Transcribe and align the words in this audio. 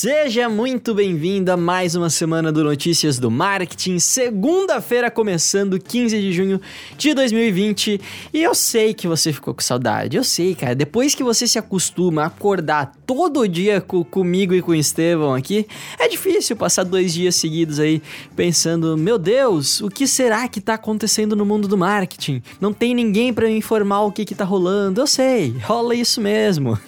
Seja 0.00 0.48
muito 0.48 0.94
bem-vindo 0.94 1.50
a 1.50 1.56
mais 1.56 1.96
uma 1.96 2.08
semana 2.08 2.52
do 2.52 2.62
Notícias 2.62 3.18
do 3.18 3.32
Marketing, 3.32 3.98
segunda-feira 3.98 5.10
começando 5.10 5.76
15 5.76 6.20
de 6.20 6.32
junho 6.32 6.60
de 6.96 7.12
2020. 7.12 8.00
E 8.32 8.40
eu 8.40 8.54
sei 8.54 8.94
que 8.94 9.08
você 9.08 9.32
ficou 9.32 9.52
com 9.52 9.60
saudade, 9.60 10.16
eu 10.16 10.22
sei, 10.22 10.54
cara. 10.54 10.76
Depois 10.76 11.16
que 11.16 11.24
você 11.24 11.48
se 11.48 11.58
acostuma 11.58 12.22
a 12.22 12.26
acordar 12.26 12.92
todo 13.04 13.48
dia 13.48 13.80
com, 13.80 14.04
comigo 14.04 14.54
e 14.54 14.62
com 14.62 14.70
o 14.70 14.74
Estevão 14.76 15.34
aqui, 15.34 15.66
é 15.98 16.06
difícil 16.06 16.54
passar 16.54 16.84
dois 16.84 17.12
dias 17.12 17.34
seguidos 17.34 17.80
aí 17.80 18.00
pensando: 18.36 18.96
meu 18.96 19.18
Deus, 19.18 19.80
o 19.80 19.88
que 19.88 20.06
será 20.06 20.46
que 20.46 20.60
tá 20.60 20.74
acontecendo 20.74 21.34
no 21.34 21.44
mundo 21.44 21.66
do 21.66 21.76
marketing? 21.76 22.40
Não 22.60 22.72
tem 22.72 22.94
ninguém 22.94 23.34
para 23.34 23.48
me 23.48 23.56
informar 23.56 24.02
o 24.02 24.12
que 24.12 24.24
que 24.24 24.36
tá 24.36 24.44
rolando. 24.44 25.00
Eu 25.00 25.08
sei, 25.08 25.56
rola 25.64 25.92
isso 25.92 26.20
mesmo. 26.20 26.78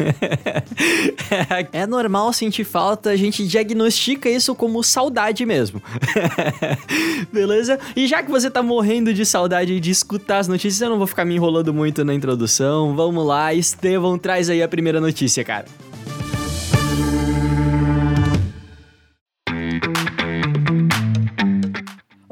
é 1.72 1.88
normal 1.88 2.32
sentir 2.32 2.62
falta 2.62 2.99
a 3.08 3.16
gente 3.16 3.46
diagnostica 3.46 4.28
isso 4.28 4.54
como 4.54 4.82
saudade 4.82 5.46
mesmo. 5.46 5.82
Beleza? 7.32 7.78
E 7.96 8.06
já 8.06 8.22
que 8.22 8.30
você 8.30 8.50
tá 8.50 8.62
morrendo 8.62 9.14
de 9.14 9.24
saudade 9.24 9.80
de 9.80 9.90
escutar 9.90 10.38
as 10.38 10.48
notícias, 10.48 10.80
eu 10.80 10.90
não 10.90 10.98
vou 10.98 11.06
ficar 11.06 11.24
me 11.24 11.34
enrolando 11.34 11.72
muito 11.72 12.04
na 12.04 12.14
introdução. 12.14 12.94
Vamos 12.94 13.24
lá, 13.26 13.54
Estevão, 13.54 14.18
traz 14.18 14.50
aí 14.50 14.62
a 14.62 14.68
primeira 14.68 15.00
notícia, 15.00 15.42
cara. 15.44 15.66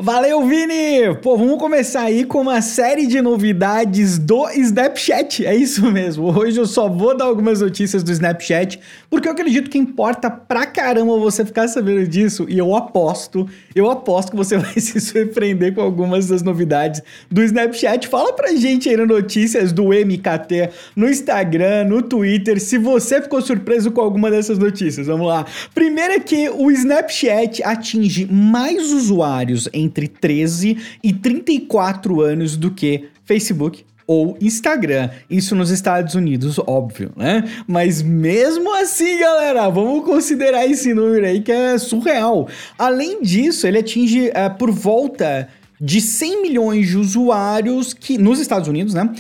Valeu, 0.01 0.47
Vini! 0.47 1.15
Pô, 1.21 1.37
vamos 1.37 1.59
começar 1.59 2.05
aí 2.05 2.25
com 2.25 2.41
uma 2.41 2.63
série 2.63 3.07
de 3.07 3.21
novidades 3.21 4.19
do 4.19 4.49
Snapchat. 4.49 5.45
É 5.45 5.55
isso 5.55 5.93
mesmo. 5.93 6.35
Hoje 6.35 6.59
eu 6.59 6.65
só 6.65 6.89
vou 6.89 7.15
dar 7.15 7.27
algumas 7.27 7.61
notícias 7.61 8.03
do 8.03 8.11
Snapchat, 8.11 8.81
porque 9.11 9.29
eu 9.29 9.33
acredito 9.33 9.69
que 9.69 9.79
importa 9.79 10.31
pra 10.31 10.65
caramba 10.65 11.19
você 11.19 11.45
ficar 11.45 11.69
sabendo 11.69 12.07
disso. 12.09 12.47
E 12.49 12.59
eu 12.59 12.75
aposto, 12.75 13.49
eu 13.75 13.91
aposto 13.91 14.31
que 14.31 14.37
você 14.37 14.57
vai 14.59 14.75
se 14.75 15.01
surpreender 15.01 15.75
com 15.75 15.83
algumas 15.83 16.27
das 16.29 16.43
novidades 16.43 17.03
do 17.31 17.43
Snapchat. 17.43 18.09
Fala 18.09 18.33
pra 18.33 18.55
gente 18.55 18.89
aí 18.89 18.97
nas 18.97 19.09
notícias 19.09 19.73
do 19.73 19.89
MKT, 19.89 20.71
no 20.97 21.09
Instagram, 21.09 21.85
no 21.85 22.03
Twitter, 22.03 22.61
se 22.61 22.79
você 22.79 23.21
ficou 23.21 23.43
surpreso 23.43 23.91
com 23.91 24.01
alguma 24.01 24.31
dessas 24.31 24.59
notícias. 24.59 25.07
Vamos 25.07 25.27
lá. 25.27 25.45
Primeiro 25.75 26.15
é 26.15 26.21
que 26.21 26.49
o 26.49 26.71
Snapchat 26.71 27.63
atinge 27.63 28.27
mais 28.31 28.93
usuários 28.93 29.69
entre 29.73 29.99
entre 29.99 30.07
13 30.07 30.79
e 31.03 31.13
34 31.13 32.21
anos 32.21 32.57
do 32.57 32.71
que 32.71 33.09
Facebook 33.25 33.85
ou 34.09 34.39
Instagram. 34.41 35.11
Isso 35.29 35.55
nos 35.55 35.71
Estados 35.71 36.15
Unidos, 36.15 36.59
óbvio, 36.67 37.13
né? 37.15 37.45
Mas 37.67 38.01
mesmo 38.01 38.75
assim, 38.75 39.19
galera, 39.19 39.69
vamos 39.69 40.03
considerar 40.07 40.67
esse 40.67 40.95
número 40.95 41.27
aí 41.27 41.43
que 41.43 41.53
é 41.53 41.77
surreal. 41.77 42.49
Além 42.79 43.21
disso, 43.21 43.67
ele 43.67 43.79
atinge 43.79 44.31
uh, 44.31 44.57
por 44.59 44.71
volta 44.71 45.49
de 45.79 46.01
100 46.01 46.43
milhões 46.43 46.89
de 46.89 46.97
usuários 46.97 47.93
que 47.93 48.17
nos 48.17 48.41
Estados 48.41 48.67
Unidos, 48.67 48.95
né? 48.95 49.13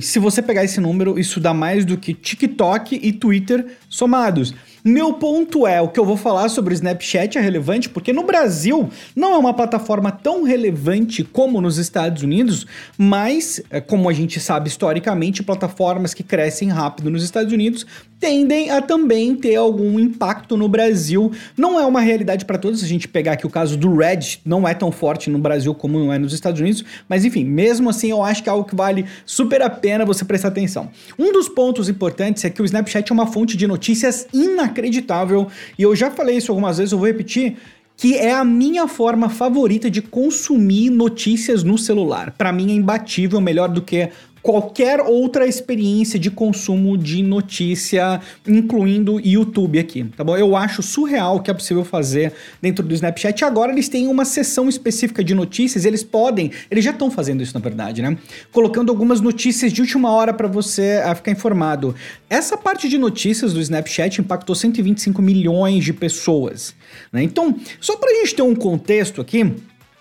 se 0.00 0.18
você 0.18 0.40
pegar 0.40 0.64
esse 0.64 0.80
número, 0.80 1.18
isso 1.18 1.38
dá 1.38 1.52
mais 1.52 1.84
do 1.84 1.96
que 1.96 2.14
TikTok 2.14 2.98
e 3.02 3.12
Twitter 3.12 3.66
somados. 3.88 4.54
Meu 4.86 5.14
ponto 5.14 5.66
é, 5.66 5.80
o 5.80 5.88
que 5.88 5.98
eu 5.98 6.04
vou 6.04 6.14
falar 6.14 6.50
sobre 6.50 6.74
o 6.74 6.76
Snapchat 6.76 7.38
é 7.38 7.40
relevante 7.40 7.88
porque 7.88 8.12
no 8.12 8.22
Brasil 8.22 8.90
não 9.16 9.32
é 9.32 9.38
uma 9.38 9.54
plataforma 9.54 10.12
tão 10.12 10.42
relevante 10.42 11.24
como 11.24 11.58
nos 11.58 11.78
Estados 11.78 12.22
Unidos, 12.22 12.66
mas, 12.98 13.62
é, 13.70 13.80
como 13.80 14.10
a 14.10 14.12
gente 14.12 14.38
sabe 14.38 14.68
historicamente, 14.68 15.42
plataformas 15.42 16.12
que 16.12 16.22
crescem 16.22 16.68
rápido 16.68 17.10
nos 17.10 17.24
Estados 17.24 17.50
Unidos 17.50 17.86
tendem 18.20 18.70
a 18.70 18.80
também 18.80 19.34
ter 19.34 19.54
algum 19.54 19.98
impacto 19.98 20.56
no 20.56 20.66
Brasil. 20.66 21.32
Não 21.56 21.78
é 21.78 21.84
uma 21.84 22.00
realidade 22.00 22.44
para 22.44 22.56
todos, 22.56 22.80
se 22.80 22.86
a 22.86 22.88
gente 22.88 23.06
pegar 23.08 23.32
aqui 23.32 23.46
o 23.46 23.50
caso 23.50 23.76
do 23.76 23.94
Reddit, 23.94 24.40
não 24.46 24.66
é 24.66 24.72
tão 24.72 24.90
forte 24.90 25.28
no 25.28 25.38
Brasil 25.38 25.74
como 25.74 25.98
não 25.98 26.10
é 26.10 26.18
nos 26.18 26.32
Estados 26.32 26.60
Unidos, 26.60 26.84
mas 27.06 27.24
enfim, 27.24 27.44
mesmo 27.44 27.90
assim 27.90 28.10
eu 28.10 28.22
acho 28.22 28.42
que 28.42 28.48
é 28.48 28.52
algo 28.52 28.66
que 28.66 28.74
vale 28.74 29.04
super 29.26 29.60
a 29.60 29.68
pena 29.68 30.06
você 30.06 30.24
prestar 30.24 30.48
atenção. 30.48 30.90
Um 31.18 31.32
dos 31.32 31.48
pontos 31.48 31.88
importantes 31.88 32.44
é 32.44 32.50
que 32.50 32.62
o 32.62 32.64
Snapchat 32.64 33.10
é 33.10 33.14
uma 33.14 33.26
fonte 33.26 33.56
de 33.56 33.66
notícias 33.66 34.26
inacreditável 34.32 34.73
inacreditável. 34.74 35.48
E 35.78 35.82
eu 35.82 35.94
já 35.94 36.10
falei 36.10 36.36
isso 36.36 36.50
algumas 36.50 36.78
vezes, 36.78 36.92
eu 36.92 36.98
vou 36.98 37.06
repetir 37.06 37.56
que 37.96 38.16
é 38.16 38.32
a 38.32 38.44
minha 38.44 38.88
forma 38.88 39.28
favorita 39.28 39.88
de 39.88 40.02
consumir 40.02 40.90
notícias 40.90 41.62
no 41.62 41.78
celular. 41.78 42.32
Para 42.32 42.52
mim 42.52 42.72
é 42.72 42.74
imbatível, 42.74 43.40
melhor 43.40 43.68
do 43.68 43.80
que 43.80 44.10
qualquer 44.44 45.00
outra 45.00 45.46
experiência 45.46 46.18
de 46.18 46.30
consumo 46.30 46.98
de 46.98 47.22
notícia, 47.22 48.20
incluindo 48.46 49.18
YouTube 49.18 49.78
aqui, 49.78 50.04
tá 50.04 50.22
bom? 50.22 50.36
Eu 50.36 50.54
acho 50.54 50.82
surreal 50.82 51.36
o 51.36 51.40
que 51.40 51.50
é 51.50 51.54
possível 51.54 51.82
fazer 51.82 52.30
dentro 52.60 52.84
do 52.84 52.92
Snapchat. 52.92 53.42
Agora 53.42 53.72
eles 53.72 53.88
têm 53.88 54.06
uma 54.06 54.26
seção 54.26 54.68
específica 54.68 55.24
de 55.24 55.34
notícias, 55.34 55.86
eles 55.86 56.04
podem, 56.04 56.50
eles 56.70 56.84
já 56.84 56.90
estão 56.90 57.10
fazendo 57.10 57.42
isso 57.42 57.54
na 57.54 57.60
verdade, 57.60 58.02
né? 58.02 58.18
Colocando 58.52 58.90
algumas 58.90 59.22
notícias 59.22 59.72
de 59.72 59.80
última 59.80 60.10
hora 60.12 60.34
para 60.34 60.46
você 60.46 61.02
uh, 61.10 61.16
ficar 61.16 61.30
informado. 61.30 61.94
Essa 62.28 62.58
parte 62.58 62.86
de 62.86 62.98
notícias 62.98 63.54
do 63.54 63.62
Snapchat 63.62 64.20
impactou 64.20 64.54
125 64.54 65.22
milhões 65.22 65.82
de 65.82 65.94
pessoas, 65.94 66.74
né? 67.10 67.22
Então, 67.22 67.58
só 67.80 67.96
pra 67.96 68.10
gente 68.10 68.34
ter 68.34 68.42
um 68.42 68.54
contexto 68.54 69.22
aqui, 69.22 69.54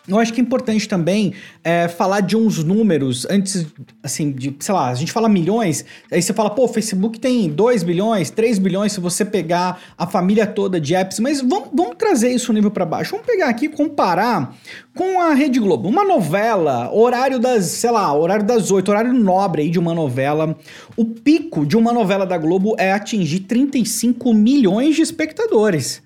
eu 0.05 0.19
acho 0.19 0.33
que 0.33 0.41
é 0.41 0.43
importante 0.43 0.87
também 0.87 1.33
é, 1.63 1.87
falar 1.87 2.19
de 2.19 2.35
uns 2.35 2.61
números 2.61 3.25
antes, 3.29 3.65
assim, 4.01 4.31
de, 4.31 4.53
sei 4.59 4.73
lá, 4.73 4.89
a 4.89 4.95
gente 4.95 5.11
fala 5.13 5.29
milhões, 5.29 5.85
aí 6.11 6.21
você 6.21 6.33
fala, 6.33 6.49
pô, 6.49 6.65
o 6.65 6.67
Facebook 6.67 7.19
tem 7.19 7.49
2 7.49 7.83
bilhões, 7.83 8.29
3 8.29 8.59
bilhões 8.59 8.91
se 8.91 8.99
você 8.99 9.23
pegar 9.23 9.81
a 9.97 10.05
família 10.05 10.45
toda 10.45 10.79
de 10.79 10.93
apps, 10.93 11.19
mas 11.19 11.39
vamos, 11.39 11.69
vamos 11.73 11.95
trazer 11.97 12.31
isso 12.31 12.51
nível 12.51 12.69
para 12.69 12.85
baixo. 12.85 13.11
Vamos 13.11 13.25
pegar 13.25 13.47
aqui 13.47 13.69
comparar 13.69 14.53
com 14.93 15.21
a 15.21 15.33
Rede 15.33 15.59
Globo. 15.59 15.87
Uma 15.87 16.03
novela, 16.03 16.93
horário 16.93 17.39
das, 17.39 17.65
sei 17.65 17.91
lá, 17.91 18.13
horário 18.13 18.45
das 18.45 18.71
8, 18.71 18.89
horário 18.89 19.13
nobre 19.13 19.61
aí 19.61 19.69
de 19.69 19.79
uma 19.79 19.93
novela. 19.93 20.57
O 20.97 21.05
pico 21.05 21.65
de 21.65 21.77
uma 21.77 21.93
novela 21.93 22.25
da 22.25 22.37
Globo 22.37 22.75
é 22.77 22.91
atingir 22.91 23.41
35 23.41 24.33
milhões 24.33 24.95
de 24.95 25.01
espectadores 25.01 26.01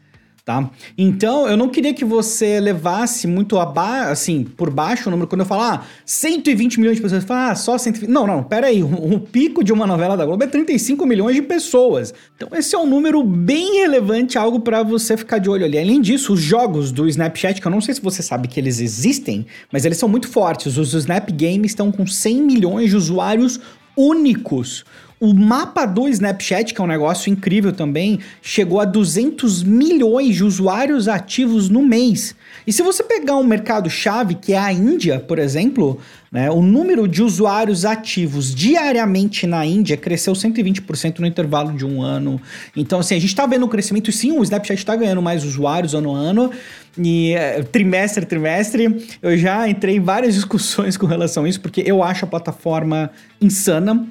tá? 0.48 0.72
Então, 0.98 1.46
eu 1.46 1.58
não 1.58 1.68
queria 1.68 1.94
que 1.94 2.06
você 2.06 2.58
levasse 2.62 3.28
muito 3.28 3.60
abaixo, 3.60 4.12
assim, 4.12 4.46
por 4.46 4.70
baixo 4.70 5.10
o 5.10 5.12
número, 5.12 5.28
quando 5.28 5.42
eu 5.42 5.46
falar 5.46 5.74
ah, 5.74 5.86
120 6.06 6.80
milhões 6.80 6.96
de 6.96 7.02
pessoas, 7.02 7.22
você 7.22 7.28
fala, 7.28 7.52
ah, 7.52 7.56
só 7.56 7.78
120... 7.78 8.10
Não, 8.10 8.26
não, 8.26 8.42
pera 8.42 8.68
aí, 8.68 8.82
o, 8.82 8.88
o, 8.88 9.20
pico 9.20 9.62
de 9.62 9.74
uma 9.74 9.86
novela 9.86 10.16
da 10.16 10.26
Globo 10.26 10.42
é 10.42 10.48
35 10.48 11.06
milhões 11.06 11.36
de 11.36 11.42
pessoas. 11.42 12.14
Então, 12.38 12.48
esse 12.58 12.74
é 12.74 12.80
um 12.80 12.86
número 12.86 13.22
bem 13.26 13.82
relevante, 13.82 14.38
algo 14.38 14.62
para 14.62 14.84
você 14.84 15.18
ficar 15.18 15.40
de 15.40 15.50
olho 15.50 15.66
ali. 15.66 15.78
Além 15.78 16.00
disso, 16.00 16.32
os 16.32 16.40
jogos 16.40 16.94
do 16.94 17.10
Snapchat, 17.10 17.60
que 17.60 17.68
eu 17.68 17.72
não 17.72 17.82
sei 17.82 17.96
se 17.96 18.02
você 18.02 18.24
sabe 18.24 18.48
que 18.48 18.58
eles 18.58 18.80
existem, 18.80 19.46
mas 19.70 19.84
eles 19.84 19.98
são 19.98 20.08
muito 20.08 20.30
fortes. 20.30 20.78
Os 20.78 20.94
Snap 20.94 21.30
Games 21.30 21.72
estão 21.72 21.92
com 21.92 22.08
100 22.08 22.42
milhões 22.42 22.92
de 22.92 22.96
usuários 22.96 23.60
únicos. 23.98 24.86
O 25.20 25.34
mapa 25.34 25.84
do 25.88 26.08
Snapchat, 26.08 26.76
que 26.76 26.80
é 26.80 26.84
um 26.84 26.88
negócio 26.88 27.32
incrível 27.32 27.74
também, 27.74 28.20
chegou 28.40 28.80
a 28.80 28.86
200 28.86 29.64
milhões 29.64 30.36
de 30.36 30.44
usuários 30.44 31.08
ativos 31.08 31.70
no 31.70 31.82
mês. 31.82 32.36
E 32.68 32.72
se 32.72 32.84
você 32.84 33.04
pegar 33.04 33.36
um 33.36 33.44
mercado-chave, 33.44 34.36
que 34.36 34.54
é 34.54 34.60
a 34.60 34.72
Índia, 34.72 35.20
por 35.20 35.40
exemplo, 35.40 36.00
né, 36.32 36.52
o 36.52 36.62
número 36.62 37.08
de 37.08 37.24
usuários 37.24 37.84
ativos 37.84 38.54
diariamente 38.54 39.48
na 39.48 39.66
Índia 39.66 39.98
cresceu 39.98 40.34
120% 40.34 41.18
no 41.18 41.26
intervalo 41.26 41.74
de 41.76 41.84
um 41.84 42.00
ano. 42.00 42.40
Então, 42.76 43.00
assim, 43.00 43.16
a 43.16 43.20
gente 43.20 43.30
está 43.30 43.48
vendo 43.48 43.66
um 43.66 43.70
crescimento, 43.70 44.12
sim, 44.12 44.32
o 44.38 44.44
Snapchat 44.44 44.78
está 44.78 44.96
ganhando 44.96 45.22
mais 45.22 45.44
usuários 45.44 45.96
ano 45.96 46.16
a 46.16 46.20
ano, 46.20 46.52
e 46.96 47.32
é, 47.32 47.64
trimestre 47.64 48.24
a 48.24 48.28
trimestre. 48.28 49.08
Eu 49.20 49.36
já 49.36 49.68
entrei 49.68 49.96
em 49.96 50.00
várias 50.00 50.36
discussões 50.36 50.96
com 50.96 51.08
relação 51.08 51.46
a 51.46 51.50
isso, 51.50 51.60
porque 51.60 51.82
eu 51.84 52.04
acho 52.04 52.24
a 52.26 52.28
plataforma 52.28 53.10
insana. 53.42 54.08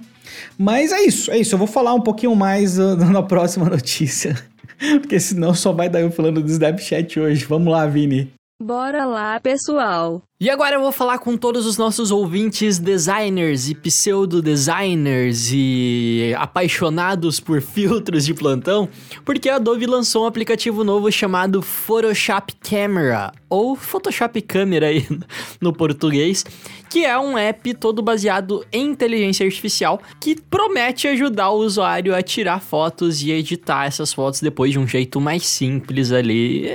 Mas 0.58 0.92
é 0.92 1.02
isso, 1.02 1.30
é 1.30 1.38
isso. 1.38 1.54
Eu 1.54 1.58
vou 1.58 1.66
falar 1.66 1.94
um 1.94 2.00
pouquinho 2.00 2.34
mais 2.34 2.78
uh, 2.78 2.96
na 3.10 3.22
próxima 3.22 3.68
notícia. 3.68 4.34
Porque 5.00 5.18
senão 5.18 5.54
só 5.54 5.72
vai 5.72 5.88
dar 5.88 6.00
eu 6.00 6.10
falando 6.10 6.42
do 6.42 6.50
Snapchat 6.50 7.18
hoje. 7.18 7.44
Vamos 7.44 7.72
lá, 7.72 7.86
Vini. 7.86 8.32
Bora 8.62 9.04
lá, 9.04 9.38
pessoal! 9.38 10.22
E 10.38 10.50
agora 10.50 10.76
eu 10.76 10.82
vou 10.82 10.92
falar 10.92 11.16
com 11.16 11.34
todos 11.34 11.64
os 11.64 11.78
nossos 11.78 12.10
ouvintes 12.10 12.78
designers 12.78 13.70
e 13.70 13.74
pseudo-designers 13.74 15.48
e 15.50 16.34
apaixonados 16.36 17.40
por 17.40 17.62
filtros 17.64 18.26
de 18.26 18.34
plantão, 18.34 18.86
porque 19.24 19.48
a 19.48 19.56
Adobe 19.56 19.86
lançou 19.86 20.24
um 20.24 20.26
aplicativo 20.26 20.84
novo 20.84 21.10
chamado 21.10 21.62
Photoshop 21.62 22.54
Camera, 22.56 23.32
ou 23.48 23.74
Photoshop 23.74 24.42
Câmera 24.42 24.88
aí 24.88 25.06
no 25.58 25.72
português, 25.72 26.44
que 26.90 27.02
é 27.02 27.18
um 27.18 27.38
app 27.38 27.72
todo 27.72 28.02
baseado 28.02 28.62
em 28.70 28.90
inteligência 28.90 29.46
artificial 29.46 30.02
que 30.20 30.38
promete 30.38 31.08
ajudar 31.08 31.48
o 31.48 31.60
usuário 31.60 32.14
a 32.14 32.20
tirar 32.22 32.60
fotos 32.60 33.22
e 33.22 33.30
editar 33.30 33.86
essas 33.86 34.12
fotos 34.12 34.42
depois 34.42 34.70
de 34.70 34.78
um 34.78 34.86
jeito 34.86 35.18
mais 35.18 35.46
simples 35.46 36.12
ali. 36.12 36.66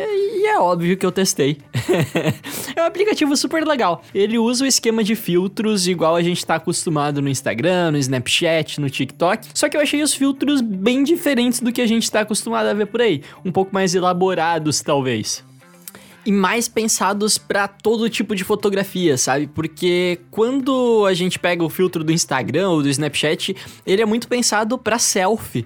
E 0.42 0.48
é 0.48 0.60
óbvio 0.60 0.98
que 0.98 1.06
eu 1.06 1.12
testei. 1.12 1.58
é 2.76 2.82
um 2.82 2.86
aplicativo 2.86 3.38
super 3.38 3.51
legal. 3.60 4.04
Ele 4.14 4.38
usa 4.38 4.64
o 4.64 4.68
esquema 4.68 5.04
de 5.04 5.16
filtros 5.16 5.88
igual 5.88 6.16
a 6.16 6.22
gente 6.22 6.46
tá 6.46 6.56
acostumado 6.56 7.22
no 7.22 7.30
Instagram, 7.30 7.92
no 7.92 7.98
Snapchat, 7.98 8.80
no 8.80 8.90
TikTok. 8.90 9.48
Só 9.54 9.68
que 9.68 9.76
eu 9.76 9.82
achei 9.82 10.02
os 10.02 10.14
filtros 10.14 10.62
bem 10.62 11.04
diferentes 11.04 11.60
do 11.60 11.72
que 11.72 11.82
a 11.82 11.88
gente 11.88 12.10
tá 12.10 12.22
acostumado 12.22 12.68
a 12.68 12.74
ver 12.74 12.88
por 12.88 13.02
aí. 13.02 13.22
Um 13.44 13.52
pouco 13.52 13.74
mais 13.74 13.94
elaborados, 13.94 14.82
talvez 14.82 15.44
e 16.26 16.32
mais 16.32 16.68
pensados 16.68 17.38
para 17.38 17.68
todo 17.68 18.10
tipo 18.10 18.36
de 18.36 18.44
fotografia, 18.44 19.18
sabe? 19.18 19.48
Porque 19.48 20.20
quando 20.30 21.06
a 21.08 21.14
gente 21.14 21.40
pega 21.40 21.64
o 21.64 21.70
filtro 21.70 22.04
do 22.04 22.12
Instagram 22.12 22.70
ou 22.70 22.84
do 22.84 22.90
Snapchat, 22.90 23.56
ele 23.86 24.02
é 24.02 24.06
muito 24.06 24.28
pensado 24.28 24.78
para 24.78 25.00
selfie. 25.00 25.66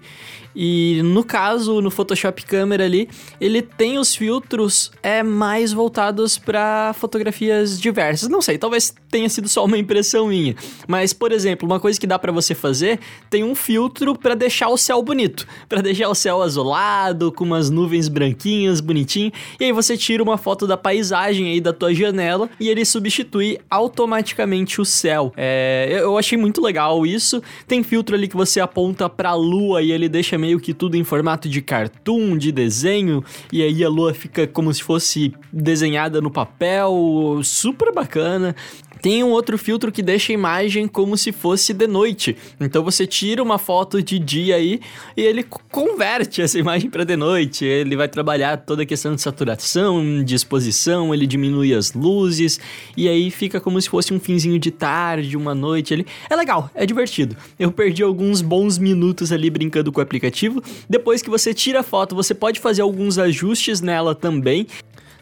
E 0.56 1.02
no 1.04 1.24
caso, 1.24 1.82
no 1.82 1.92
Photoshop 1.92 2.46
Camera 2.46 2.86
ali, 2.86 3.10
ele 3.42 3.62
tem 3.62 3.98
os 3.98 4.16
filtros 4.16 4.92
é 5.04 5.22
mais 5.22 5.74
voltados 5.74 6.38
para 6.38 6.94
fotografias 6.94 7.80
diversas. 7.80 8.30
Não 8.30 8.42
sei, 8.42 8.58
talvez 8.58 8.94
tenha 9.10 9.30
sido 9.30 9.48
só 9.48 9.66
uma 9.66 9.78
impressão 9.78 10.28
minha, 10.28 10.56
mas 10.88 11.14
por 11.14 11.32
exemplo, 11.32 11.68
uma 11.68 11.80
coisa 11.80 12.00
que 12.00 12.08
dá 12.08 12.20
para 12.20 12.32
você 12.32 12.54
fazer, 12.54 13.00
tem 13.30 13.44
um 13.44 13.56
filtro 13.56 14.18
para 14.18 14.36
deixar 14.36 14.70
o 14.70 14.78
céu 14.78 15.02
bonito, 15.02 15.46
para 15.68 15.82
deixar 15.82 16.10
o 16.10 16.16
céu 16.16 16.42
azulado, 16.42 17.32
com 17.32 17.44
umas 17.44 17.70
nuvens 17.70 18.08
branquinhas, 18.08 18.82
bonitinho, 18.82 19.32
e 19.60 19.66
aí 19.66 19.72
você 19.72 19.98
tira 19.98 20.22
uma 20.22 20.38
foto 20.38 20.68
da 20.68 20.78
paisagem 20.78 21.52
aí 21.52 21.62
da 21.62 21.74
tua 21.74 21.94
janela 21.94 22.50
e 22.60 22.70
ele 22.70 22.86
substitui 22.86 23.58
automaticamente 23.70 24.82
o 24.82 24.86
céu. 24.86 25.34
É, 25.36 25.88
eu 25.92 26.18
achei 26.18 26.38
muito 26.38 26.62
legal 26.62 27.06
isso. 27.06 27.42
Tem 27.68 27.84
filtro 27.84 28.16
ali 28.16 28.28
que 28.28 28.36
você 28.36 28.60
aponta 28.60 29.10
para 29.10 29.30
a 29.30 29.36
lua 29.36 29.82
e 29.82 29.92
ele 29.92 30.08
deixa 30.08 30.38
meio 30.46 30.60
que 30.60 30.76
tudo 30.76 30.96
em 30.96 31.04
formato 31.04 31.50
de 31.50 31.60
cartoon, 31.60 32.38
de 32.38 32.52
desenho, 32.52 33.24
e 33.52 33.64
aí 33.64 33.84
a 33.84 33.90
lua 33.90 34.14
fica 34.14 34.46
como 34.46 34.72
se 34.72 34.84
fosse 34.84 35.34
desenhada 35.52 36.22
no 36.22 36.30
papel, 36.30 37.40
super 37.44 37.92
bacana. 37.92 38.56
Tem 39.06 39.24
um 39.24 39.30
outro 39.30 39.56
filtro 39.56 39.92
que 39.92 40.02
deixa 40.02 40.32
a 40.32 40.34
imagem 40.34 40.88
como 40.88 41.16
se 41.16 41.32
fosse 41.32 41.76
de 41.76 41.86
noite. 41.86 42.36
Então 42.60 42.84
você 42.84 43.06
tira 43.06 43.44
uma 43.44 43.60
foto 43.60 44.02
de 44.02 44.18
dia 44.18 44.56
aí 44.56 44.80
e 45.16 45.22
ele 45.22 45.46
converte 45.72 46.42
essa 46.42 46.58
imagem 46.58 46.90
para 46.90 47.04
de 47.04 47.16
noite. 47.16 47.64
Ele 47.66 47.96
vai 47.96 48.08
trabalhar 48.08 48.58
toda 48.58 48.82
a 48.82 48.86
questão 48.86 49.14
de 49.14 49.22
saturação, 49.22 50.24
de 50.24 50.34
exposição, 50.34 51.14
ele 51.14 51.28
diminui 51.28 51.72
as 51.72 51.94
luzes 51.94 52.60
e 52.98 53.08
aí 53.08 53.30
fica 53.30 53.62
como 53.62 53.80
se 53.80 53.88
fosse 53.88 54.12
um 54.12 54.20
finzinho 54.20 54.58
de 54.58 54.72
tarde, 54.72 55.38
uma 55.38 55.54
noite 55.54 55.94
ali. 55.94 56.08
É 56.28 56.36
legal, 56.36 56.72
é 56.74 56.84
divertido. 56.84 57.38
Eu 57.60 57.72
perdi 57.72 58.02
alguns 58.02 58.42
bons 58.42 58.80
minutos 58.80 59.32
ali 59.32 59.52
brincando 59.52 59.92
com 59.92 60.00
o 60.00 60.04
aplicativo. 60.04 60.64
Depois 60.90 61.22
que 61.22 61.30
você 61.30 61.54
tira 61.54 61.82
a 61.82 61.84
foto, 61.84 62.16
você 62.16 62.34
pode 62.34 62.60
fazer 62.60 62.82
alguns 62.82 63.20
ajustes 63.20 63.82
nela 63.82 64.16
também. 64.16 64.66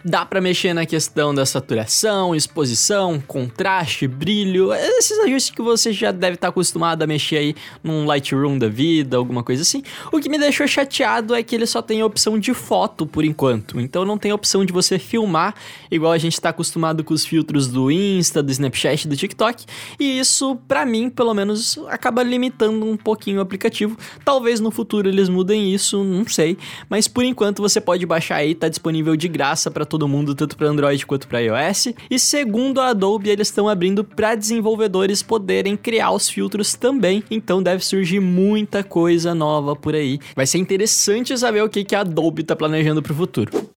Dá 0.05 0.25
para 0.25 0.41
mexer 0.41 0.73
na 0.73 0.85
questão 0.85 1.33
da 1.33 1.45
saturação, 1.45 2.35
exposição, 2.35 3.23
contraste, 3.25 4.05
brilho, 4.05 4.73
esses 4.73 5.17
ajustes 5.19 5.55
que 5.55 5.61
você 5.61 5.93
já 5.93 6.11
deve 6.11 6.33
estar 6.33 6.47
tá 6.47 6.49
acostumado 6.49 7.03
a 7.03 7.07
mexer 7.07 7.37
aí 7.37 7.55
num 7.81 8.05
Lightroom 8.05 8.57
da 8.57 8.67
vida, 8.67 9.15
alguma 9.15 9.43
coisa 9.43 9.61
assim. 9.61 9.81
O 10.11 10.19
que 10.19 10.27
me 10.27 10.37
deixou 10.37 10.67
chateado 10.67 11.33
é 11.33 11.41
que 11.41 11.55
ele 11.55 11.65
só 11.65 11.81
tem 11.81 12.01
a 12.01 12.05
opção 12.05 12.37
de 12.37 12.53
foto 12.53 13.07
por 13.07 13.23
enquanto, 13.23 13.79
então 13.79 14.03
não 14.03 14.17
tem 14.17 14.31
a 14.31 14.35
opção 14.35 14.65
de 14.65 14.73
você 14.73 14.99
filmar, 14.99 15.55
igual 15.89 16.11
a 16.11 16.17
gente 16.17 16.33
está 16.33 16.49
acostumado 16.49 17.01
com 17.01 17.13
os 17.13 17.25
filtros 17.25 17.69
do 17.69 17.89
Insta, 17.89 18.43
do 18.43 18.51
Snapchat, 18.51 19.07
do 19.07 19.15
TikTok, 19.15 19.65
e 19.97 20.19
isso, 20.19 20.57
para 20.67 20.85
mim, 20.85 21.09
pelo 21.09 21.33
menos, 21.33 21.79
acaba 21.87 22.23
limitando 22.23 22.85
um 22.85 22.97
pouquinho 22.97 23.39
o 23.39 23.41
aplicativo. 23.41 23.97
Talvez 24.25 24.59
no 24.59 24.69
futuro 24.69 25.07
eles 25.07 25.29
mudem 25.29 25.73
isso, 25.73 26.03
não 26.03 26.27
sei, 26.27 26.57
mas 26.89 27.07
por 27.07 27.23
enquanto 27.23 27.61
você 27.61 27.79
pode 27.79 28.05
baixar 28.05 28.35
aí, 28.35 28.53
tá 28.53 28.67
disponível 28.67 29.15
de 29.15 29.29
graça 29.29 29.71
para 29.71 29.92
todo 29.93 30.07
mundo, 30.07 30.33
tanto 30.33 30.57
para 30.57 30.67
Android 30.67 31.05
quanto 31.05 31.27
para 31.27 31.39
iOS. 31.39 31.93
E 32.09 32.17
segundo 32.17 32.81
a 32.81 32.87
Adobe, 32.87 33.29
eles 33.29 33.47
estão 33.47 33.69
abrindo 33.69 34.03
para 34.03 34.33
desenvolvedores 34.33 35.21
poderem 35.21 35.77
criar 35.77 36.11
os 36.11 36.27
filtros 36.27 36.73
também. 36.73 37.23
Então 37.29 37.61
deve 37.61 37.85
surgir 37.85 38.19
muita 38.19 38.83
coisa 38.83 39.35
nova 39.35 39.75
por 39.75 39.93
aí. 39.93 40.19
Vai 40.35 40.47
ser 40.47 40.57
interessante 40.57 41.37
saber 41.37 41.61
o 41.61 41.69
que, 41.69 41.83
que 41.83 41.95
a 41.95 42.01
Adobe 42.01 42.41
está 42.41 42.55
planejando 42.55 43.03
para 43.03 43.13
o 43.13 43.15
futuro. 43.15 43.72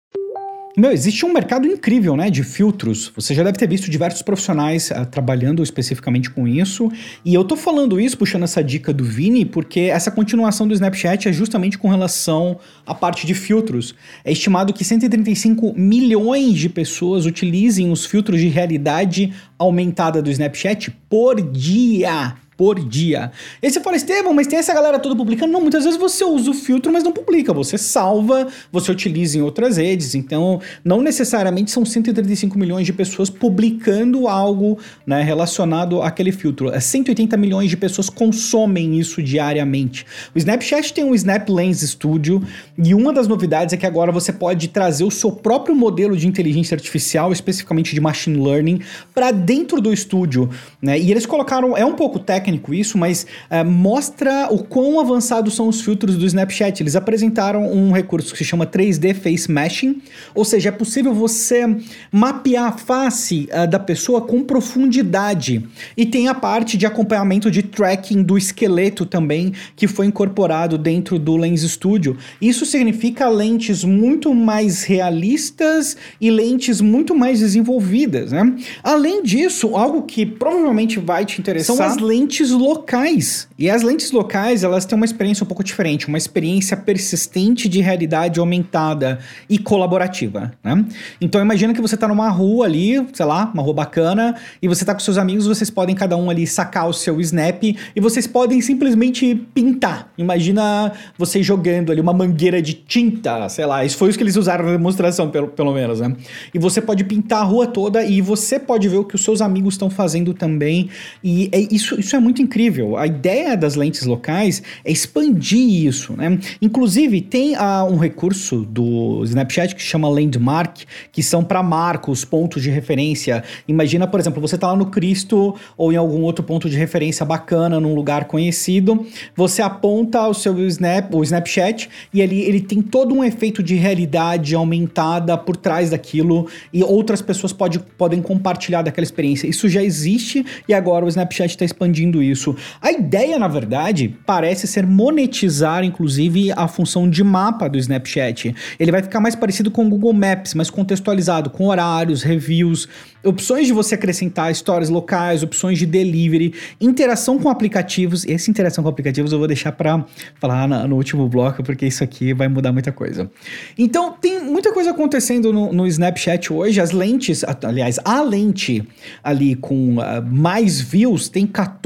Meu, 0.75 0.91
existe 0.91 1.23
um 1.23 1.31
mercado 1.31 1.67
incrível, 1.67 2.17
né, 2.17 2.31
de 2.31 2.43
filtros. 2.43 3.11
Você 3.15 3.35
já 3.35 3.43
deve 3.43 3.59
ter 3.59 3.69
visto 3.69 3.91
diversos 3.91 4.23
profissionais 4.23 4.89
uh, 4.89 5.05
trabalhando 5.05 5.61
especificamente 5.61 6.31
com 6.31 6.47
isso. 6.47 6.91
E 7.23 7.31
eu 7.31 7.43
tô 7.43 7.55
falando 7.55 7.99
isso, 7.99 8.17
puxando 8.17 8.41
essa 8.41 8.63
dica 8.63 8.91
do 8.91 9.03
Vini, 9.03 9.45
porque 9.45 9.81
essa 9.81 10.09
continuação 10.09 10.67
do 10.67 10.73
Snapchat 10.73 11.29
é 11.29 11.31
justamente 11.31 11.77
com 11.77 11.89
relação 11.89 12.57
à 12.87 12.95
parte 12.95 13.27
de 13.27 13.35
filtros. 13.35 13.93
É 14.25 14.31
estimado 14.31 14.73
que 14.73 14.83
135 14.83 15.75
milhões 15.77 16.57
de 16.57 16.69
pessoas 16.69 17.27
utilizem 17.27 17.91
os 17.91 18.03
filtros 18.03 18.41
de 18.41 18.47
realidade 18.47 19.31
aumentada 19.59 20.23
do 20.23 20.31
Snapchat 20.31 20.89
por 21.07 21.39
dia 21.39 22.33
por 22.57 22.79
dia. 22.79 23.31
E 23.61 23.69
você 23.69 23.79
fala, 23.79 23.95
Estevam, 23.95 24.33
mas 24.33 24.47
tem 24.47 24.59
essa 24.59 24.73
galera 24.73 24.99
toda 24.99 25.15
publicando? 25.15 25.51
Não, 25.51 25.61
muitas 25.61 25.83
vezes 25.83 25.99
você 25.99 26.23
usa 26.23 26.51
o 26.51 26.53
filtro, 26.53 26.91
mas 26.91 27.03
não 27.03 27.11
publica. 27.11 27.53
Você 27.53 27.77
salva, 27.77 28.47
você 28.71 28.91
utiliza 28.91 29.37
em 29.37 29.41
outras 29.41 29.77
redes. 29.77 30.15
Então, 30.15 30.61
não 30.83 31.01
necessariamente 31.01 31.71
são 31.71 31.85
135 31.85 32.57
milhões 32.57 32.85
de 32.85 32.93
pessoas 32.93 33.29
publicando 33.29 34.27
algo 34.27 34.77
né, 35.05 35.21
relacionado 35.21 36.01
àquele 36.01 36.31
filtro. 36.31 36.71
180 36.79 37.35
é 37.35 37.37
milhões 37.37 37.69
de 37.69 37.77
pessoas 37.77 38.09
consomem 38.09 38.99
isso 38.99 39.21
diariamente. 39.21 40.05
O 40.33 40.37
Snapchat 40.37 40.93
tem 40.93 41.03
um 41.03 41.15
Snap 41.15 41.49
Lens 41.49 41.81
Studio 41.81 42.41
e 42.77 42.93
uma 42.93 43.13
das 43.13 43.27
novidades 43.27 43.73
é 43.73 43.77
que 43.77 43.85
agora 43.85 44.11
você 44.11 44.31
pode 44.31 44.67
trazer 44.67 45.03
o 45.03 45.11
seu 45.11 45.31
próprio 45.31 45.75
modelo 45.75 46.15
de 46.15 46.27
inteligência 46.27 46.75
artificial, 46.75 47.31
especificamente 47.31 47.93
de 47.93 48.01
machine 48.01 48.37
learning, 48.37 48.81
para 49.13 49.31
dentro 49.31 49.81
do 49.81 49.93
estúdio. 49.93 50.49
Né? 50.81 50.99
E 50.99 51.11
eles 51.11 51.25
colocaram, 51.25 51.75
é 51.77 51.85
um 51.85 51.93
pouco 51.93 52.19
técnico, 52.19 52.42
técnico 52.43 52.73
isso, 52.73 52.97
mas 52.97 53.25
uh, 53.49 53.65
mostra 53.65 54.47
o 54.51 54.63
quão 54.63 54.99
avançados 54.99 55.55
são 55.55 55.67
os 55.67 55.81
filtros 55.81 56.17
do 56.17 56.25
Snapchat. 56.25 56.83
Eles 56.83 56.95
apresentaram 56.95 57.71
um 57.71 57.91
recurso 57.91 58.33
que 58.33 58.37
se 58.37 58.43
chama 58.43 58.65
3D 58.65 59.13
Face 59.13 59.49
Meshing, 59.49 60.01
ou 60.35 60.43
seja, 60.43 60.69
é 60.69 60.71
possível 60.71 61.13
você 61.13 61.63
mapear 62.11 62.65
a 62.65 62.71
face 62.73 63.47
uh, 63.51 63.67
da 63.67 63.79
pessoa 63.79 64.21
com 64.21 64.43
profundidade. 64.43 65.63
E 65.95 66.05
tem 66.05 66.27
a 66.27 66.33
parte 66.33 66.77
de 66.77 66.85
acompanhamento 66.85 67.49
de 67.49 67.63
tracking 67.63 68.21
do 68.21 68.37
esqueleto 68.37 69.05
também, 69.05 69.53
que 69.75 69.87
foi 69.87 70.05
incorporado 70.05 70.77
dentro 70.77 71.17
do 71.17 71.37
Lens 71.37 71.61
Studio. 71.61 72.17
Isso 72.41 72.65
significa 72.65 73.29
lentes 73.29 73.83
muito 73.83 74.33
mais 74.33 74.83
realistas 74.83 75.95
e 76.19 76.29
lentes 76.29 76.81
muito 76.81 77.15
mais 77.15 77.39
desenvolvidas, 77.39 78.31
né? 78.31 78.55
Além 78.83 79.23
disso, 79.23 79.75
algo 79.75 80.03
que 80.03 80.25
provavelmente 80.25 80.99
vai 80.99 81.25
te 81.25 81.39
interessar 81.39 81.75
são 81.75 81.85
as 81.85 81.97
lentes 81.97 82.32
lentes 82.33 82.49
locais. 82.49 83.47
E 83.59 83.69
as 83.69 83.83
lentes 83.83 84.11
locais, 84.11 84.63
elas 84.63 84.85
têm 84.85 84.95
uma 84.95 85.05
experiência 85.05 85.43
um 85.43 85.47
pouco 85.47 85.63
diferente, 85.63 86.07
uma 86.07 86.17
experiência 86.17 86.75
persistente 86.75 87.69
de 87.69 87.79
realidade 87.79 88.39
aumentada 88.39 89.19
e 89.47 89.59
colaborativa, 89.59 90.51
né? 90.63 90.83
Então 91.21 91.39
imagina 91.39 91.73
que 91.73 91.81
você 91.81 91.93
está 91.93 92.07
numa 92.07 92.29
rua 92.29 92.65
ali, 92.65 93.05
sei 93.13 93.25
lá, 93.25 93.51
uma 93.53 93.61
rua 93.61 93.73
bacana, 93.73 94.35
e 94.61 94.67
você 94.67 94.83
está 94.83 94.93
com 94.93 94.99
seus 94.99 95.17
amigos, 95.17 95.45
vocês 95.45 95.69
podem 95.69 95.95
cada 95.95 96.17
um 96.17 96.29
ali 96.29 96.47
sacar 96.47 96.89
o 96.89 96.93
seu 96.93 97.21
snap 97.21 97.63
e 97.63 98.01
vocês 98.01 98.25
podem 98.25 98.59
simplesmente 98.61 99.35
pintar. 99.53 100.11
Imagina 100.17 100.91
você 101.17 101.43
jogando 101.43 101.91
ali 101.91 102.01
uma 102.01 102.13
mangueira 102.13 102.61
de 102.61 102.73
tinta, 102.73 103.47
sei 103.47 103.65
lá, 103.65 103.85
isso 103.85 103.97
foi 103.97 104.09
isso 104.09 104.17
que 104.17 104.23
eles 104.23 104.35
usaram 104.35 104.65
na 104.65 104.71
demonstração, 104.71 105.29
pelo, 105.29 105.49
pelo 105.49 105.71
menos, 105.71 105.99
né? 105.99 106.15
E 106.53 106.57
você 106.57 106.81
pode 106.81 107.03
pintar 107.03 107.41
a 107.41 107.45
rua 107.45 107.67
toda 107.67 108.03
e 108.03 108.21
você 108.21 108.57
pode 108.57 108.89
ver 108.89 108.97
o 108.97 109.05
que 109.05 109.15
os 109.15 109.23
seus 109.23 109.39
amigos 109.39 109.75
estão 109.75 109.89
fazendo 109.89 110.33
também. 110.33 110.89
E 111.23 111.49
é, 111.51 111.59
isso, 111.71 111.99
isso 111.99 112.15
é 112.15 112.22
muito 112.23 112.41
incrível. 112.41 112.97
A 112.97 113.05
ideia 113.05 113.55
das 113.55 113.75
lentes 113.75 114.03
locais 114.03 114.63
é 114.83 114.91
expandir 114.91 115.85
isso, 115.85 116.13
né? 116.15 116.39
Inclusive, 116.61 117.21
tem 117.21 117.55
uh, 117.55 117.85
um 117.89 117.97
recurso 117.97 118.61
do 118.61 119.21
Snapchat 119.23 119.75
que 119.75 119.81
chama 119.81 120.09
Landmark, 120.09 120.83
que 121.11 121.21
são 121.21 121.43
para 121.43 121.61
marcos, 121.61 122.25
pontos 122.25 122.63
de 122.63 122.69
referência. 122.69 123.43
Imagina, 123.67 124.07
por 124.07 124.19
exemplo, 124.19 124.41
você 124.41 124.57
tá 124.57 124.67
lá 124.67 124.75
no 124.75 124.87
Cristo 124.87 125.55
ou 125.77 125.91
em 125.91 125.95
algum 125.95 126.21
outro 126.21 126.43
ponto 126.43 126.69
de 126.69 126.77
referência 126.77 127.25
bacana, 127.25 127.79
num 127.79 127.93
lugar 127.93 128.25
conhecido, 128.25 129.05
você 129.35 129.61
aponta 129.61 130.27
o 130.27 130.33
seu 130.33 130.57
Snap, 130.67 131.13
o 131.13 131.23
Snapchat, 131.23 131.89
e 132.13 132.21
ali 132.21 132.41
ele 132.41 132.61
tem 132.61 132.81
todo 132.81 133.13
um 133.13 133.23
efeito 133.23 133.61
de 133.61 133.75
realidade 133.75 134.55
aumentada 134.55 135.37
por 135.37 135.55
trás 135.55 135.89
daquilo, 135.89 136.47
e 136.71 136.83
outras 136.83 137.21
pessoas 137.21 137.51
pode, 137.51 137.79
podem 137.79 138.21
compartilhar 138.21 138.81
daquela 138.81 139.03
experiência. 139.03 139.47
Isso 139.47 139.67
já 139.67 139.83
existe 139.83 140.45
e 140.67 140.73
agora 140.73 141.05
o 141.05 141.07
Snapchat 141.07 141.51
está 141.51 141.65
expandindo 141.65 142.12
isso. 142.21 142.55
A 142.81 142.91
ideia, 142.91 143.39
na 143.39 143.47
verdade, 143.47 144.15
parece 144.25 144.67
ser 144.67 144.85
monetizar, 144.85 145.83
inclusive, 145.83 146.51
a 146.51 146.67
função 146.67 147.09
de 147.09 147.23
mapa 147.23 147.67
do 147.67 147.77
Snapchat. 147.77 148.53
Ele 148.79 148.91
vai 148.91 149.01
ficar 149.01 149.19
mais 149.19 149.35
parecido 149.35 149.71
com 149.71 149.85
o 149.85 149.89
Google 149.89 150.13
Maps, 150.13 150.53
mas 150.53 150.69
contextualizado, 150.69 151.49
com 151.49 151.67
horários, 151.67 152.23
reviews, 152.23 152.87
opções 153.23 153.67
de 153.67 153.73
você 153.73 153.95
acrescentar 153.95 154.51
histórias 154.51 154.89
locais, 154.89 155.43
opções 155.43 155.79
de 155.79 155.85
delivery, 155.85 156.53
interação 156.79 157.39
com 157.39 157.49
aplicativos. 157.49 158.25
Essa 158.27 158.51
interação 158.51 158.83
com 158.83 158.89
aplicativos 158.89 159.31
eu 159.31 159.39
vou 159.39 159.47
deixar 159.47 159.71
para 159.71 160.05
falar 160.39 160.67
no 160.67 160.95
último 160.95 161.27
bloco, 161.29 161.63
porque 161.63 161.85
isso 161.85 162.03
aqui 162.03 162.33
vai 162.33 162.47
mudar 162.47 162.71
muita 162.71 162.91
coisa. 162.91 163.31
Então, 163.77 164.11
tem 164.11 164.41
muita 164.41 164.73
coisa 164.73 164.91
acontecendo 164.91 165.53
no, 165.53 165.71
no 165.71 165.87
Snapchat 165.87 166.51
hoje. 166.51 166.81
As 166.81 166.91
lentes, 166.91 167.43
aliás, 167.63 167.99
a 168.03 168.21
lente 168.21 168.83
ali 169.23 169.55
com 169.55 169.97
uh, 169.97 170.23
mais 170.25 170.81
views 170.81 171.29
tem 171.29 171.47
14 171.47 171.83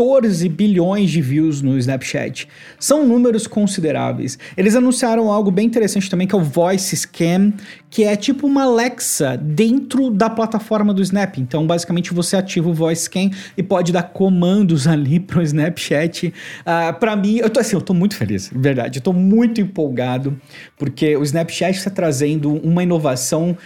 bilhões 0.50 1.10
de 1.10 1.22
views 1.22 1.62
no 1.62 1.78
Snapchat. 1.78 2.48
São 2.80 3.06
números 3.06 3.48
consideráveis. 3.48 4.38
Eles 4.56 4.76
anunciaram 4.76 5.32
algo 5.32 5.52
bem 5.52 5.66
interessante 5.66 6.10
também, 6.10 6.28
que 6.28 6.36
é 6.36 6.38
o 6.38 6.44
Voice 6.44 6.96
Scan, 6.96 7.54
que 7.90 8.04
é 8.04 8.16
tipo 8.16 8.48
uma 8.48 8.64
Alexa 8.64 9.38
dentro 9.38 10.10
da 10.10 10.30
plataforma 10.30 10.94
do 10.94 11.02
Snap. 11.02 11.38
Então, 11.38 11.66
basicamente, 11.66 12.14
você 12.14 12.38
ativa 12.38 12.70
o 12.70 12.74
Voice 12.74 13.04
Scan 13.04 13.30
e 13.58 13.64
pode 13.64 13.92
dar 13.92 14.04
comandos 14.04 14.86
ali 14.88 15.20
pro 15.20 15.42
Snapchat. 15.42 16.28
Uh, 16.28 16.34
ah, 16.66 16.94
para 16.94 17.16
mim, 17.16 17.38
eu 17.38 17.50
tô 17.50 17.60
assim, 17.60 17.76
eu 17.76 17.82
tô 17.82 17.94
muito 17.94 18.16
feliz, 18.16 18.50
verdade. 18.54 19.00
Eu 19.00 19.04
tô 19.04 19.14
muito 19.14 19.62
empolgado, 19.62 20.40
porque 20.78 21.16
o 21.16 21.24
Snapchat 21.24 21.78
está 21.78 21.90
trazendo 21.90 22.54
uma 22.54 22.84
inovação 22.84 23.58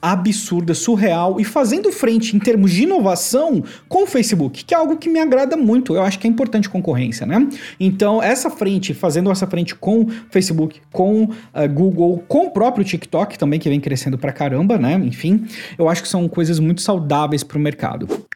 absurda, 0.00 0.74
surreal 0.74 1.40
e 1.40 1.44
fazendo 1.44 1.90
frente 1.92 2.36
em 2.36 2.38
termos 2.38 2.72
de 2.72 2.84
inovação 2.84 3.62
com 3.88 4.04
o 4.04 4.06
Facebook, 4.06 4.64
que 4.64 4.74
é 4.74 4.76
algo 4.76 4.96
que 4.96 5.08
me 5.08 5.18
agrada 5.18 5.56
muito. 5.56 5.94
Eu 5.94 6.02
acho 6.02 6.18
que 6.18 6.26
é 6.26 6.30
importante 6.30 6.68
concorrência, 6.68 7.26
né? 7.26 7.48
Então, 7.78 8.22
essa 8.22 8.50
frente, 8.50 8.94
fazendo 8.94 9.30
essa 9.30 9.46
frente 9.46 9.74
com 9.74 10.08
Facebook, 10.30 10.80
com 10.92 11.24
uh, 11.24 11.32
Google, 11.72 12.24
com 12.28 12.46
o 12.46 12.50
próprio 12.50 12.84
TikTok 12.84 13.38
também, 13.38 13.58
que 13.58 13.68
vem 13.68 13.80
crescendo 13.80 14.18
pra 14.18 14.32
caramba, 14.32 14.78
né? 14.78 14.94
Enfim, 14.94 15.46
eu 15.78 15.88
acho 15.88 16.02
que 16.02 16.08
são 16.08 16.28
coisas 16.28 16.58
muito 16.58 16.82
saudáveis 16.82 17.42
pro 17.42 17.58
mercado. 17.58 18.27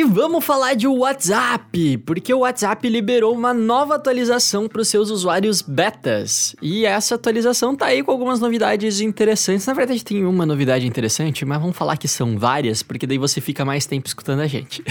E 0.00 0.04
vamos 0.04 0.42
falar 0.42 0.72
de 0.72 0.88
WhatsApp, 0.88 1.98
porque 2.06 2.32
o 2.32 2.38
WhatsApp 2.38 2.88
liberou 2.88 3.34
uma 3.34 3.52
nova 3.52 3.96
atualização 3.96 4.66
para 4.66 4.80
os 4.80 4.88
seus 4.88 5.10
usuários 5.10 5.60
betas. 5.60 6.56
E 6.62 6.86
essa 6.86 7.16
atualização 7.16 7.76
tá 7.76 7.84
aí 7.84 8.02
com 8.02 8.10
algumas 8.10 8.40
novidades 8.40 9.02
interessantes. 9.02 9.66
Na 9.66 9.74
verdade, 9.74 10.02
tem 10.02 10.24
uma 10.24 10.46
novidade 10.46 10.86
interessante, 10.86 11.44
mas 11.44 11.60
vamos 11.60 11.76
falar 11.76 11.98
que 11.98 12.08
são 12.08 12.38
várias, 12.38 12.82
porque 12.82 13.06
daí 13.06 13.18
você 13.18 13.42
fica 13.42 13.62
mais 13.62 13.84
tempo 13.84 14.08
escutando 14.08 14.40
a 14.40 14.46
gente. 14.46 14.82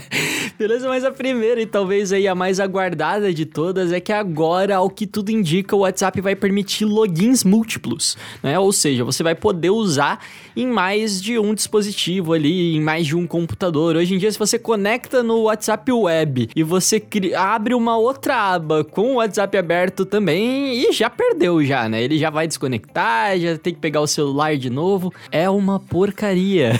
Beleza? 0.58 0.88
Mas 0.88 1.04
a 1.04 1.10
primeira 1.10 1.60
e 1.60 1.66
talvez 1.66 2.10
aí 2.10 2.26
a 2.26 2.34
mais 2.34 2.58
aguardada 2.58 3.34
de 3.34 3.44
todas 3.44 3.92
é 3.92 4.00
que 4.00 4.10
agora, 4.10 4.76
ao 4.76 4.88
que 4.88 5.06
tudo 5.06 5.30
indica, 5.30 5.76
o 5.76 5.80
WhatsApp 5.80 6.18
vai 6.22 6.34
permitir 6.34 6.86
logins 6.86 7.44
múltiplos, 7.44 8.16
né? 8.42 8.58
Ou 8.58 8.72
seja, 8.72 9.04
você 9.04 9.22
vai 9.22 9.34
poder 9.34 9.68
usar 9.68 10.18
em 10.56 10.66
mais 10.66 11.20
de 11.20 11.38
um 11.38 11.52
dispositivo 11.52 12.32
ali, 12.32 12.74
em 12.74 12.80
mais 12.80 13.06
de 13.06 13.14
um 13.14 13.26
computador. 13.26 13.96
Hoje 13.96 14.14
em 14.14 14.18
dia 14.18 14.32
se 14.32 14.38
você 14.38 14.45
conecta 14.58 15.22
no 15.22 15.42
WhatsApp 15.42 15.90
Web 15.90 16.50
e 16.54 16.62
você 16.62 17.02
abre 17.36 17.74
uma 17.74 17.96
outra 17.96 18.54
aba 18.54 18.84
com 18.84 19.12
o 19.12 19.14
WhatsApp 19.16 19.56
aberto 19.56 20.04
também 20.04 20.74
e 20.74 20.92
já 20.92 21.10
perdeu 21.10 21.64
já, 21.64 21.88
né? 21.88 22.02
Ele 22.02 22.18
já 22.18 22.30
vai 22.30 22.46
desconectar, 22.46 23.38
já 23.38 23.58
tem 23.58 23.74
que 23.74 23.80
pegar 23.80 24.00
o 24.00 24.06
celular 24.06 24.56
de 24.56 24.70
novo. 24.70 25.12
É 25.30 25.48
uma 25.50 25.80
porcaria. 25.80 26.72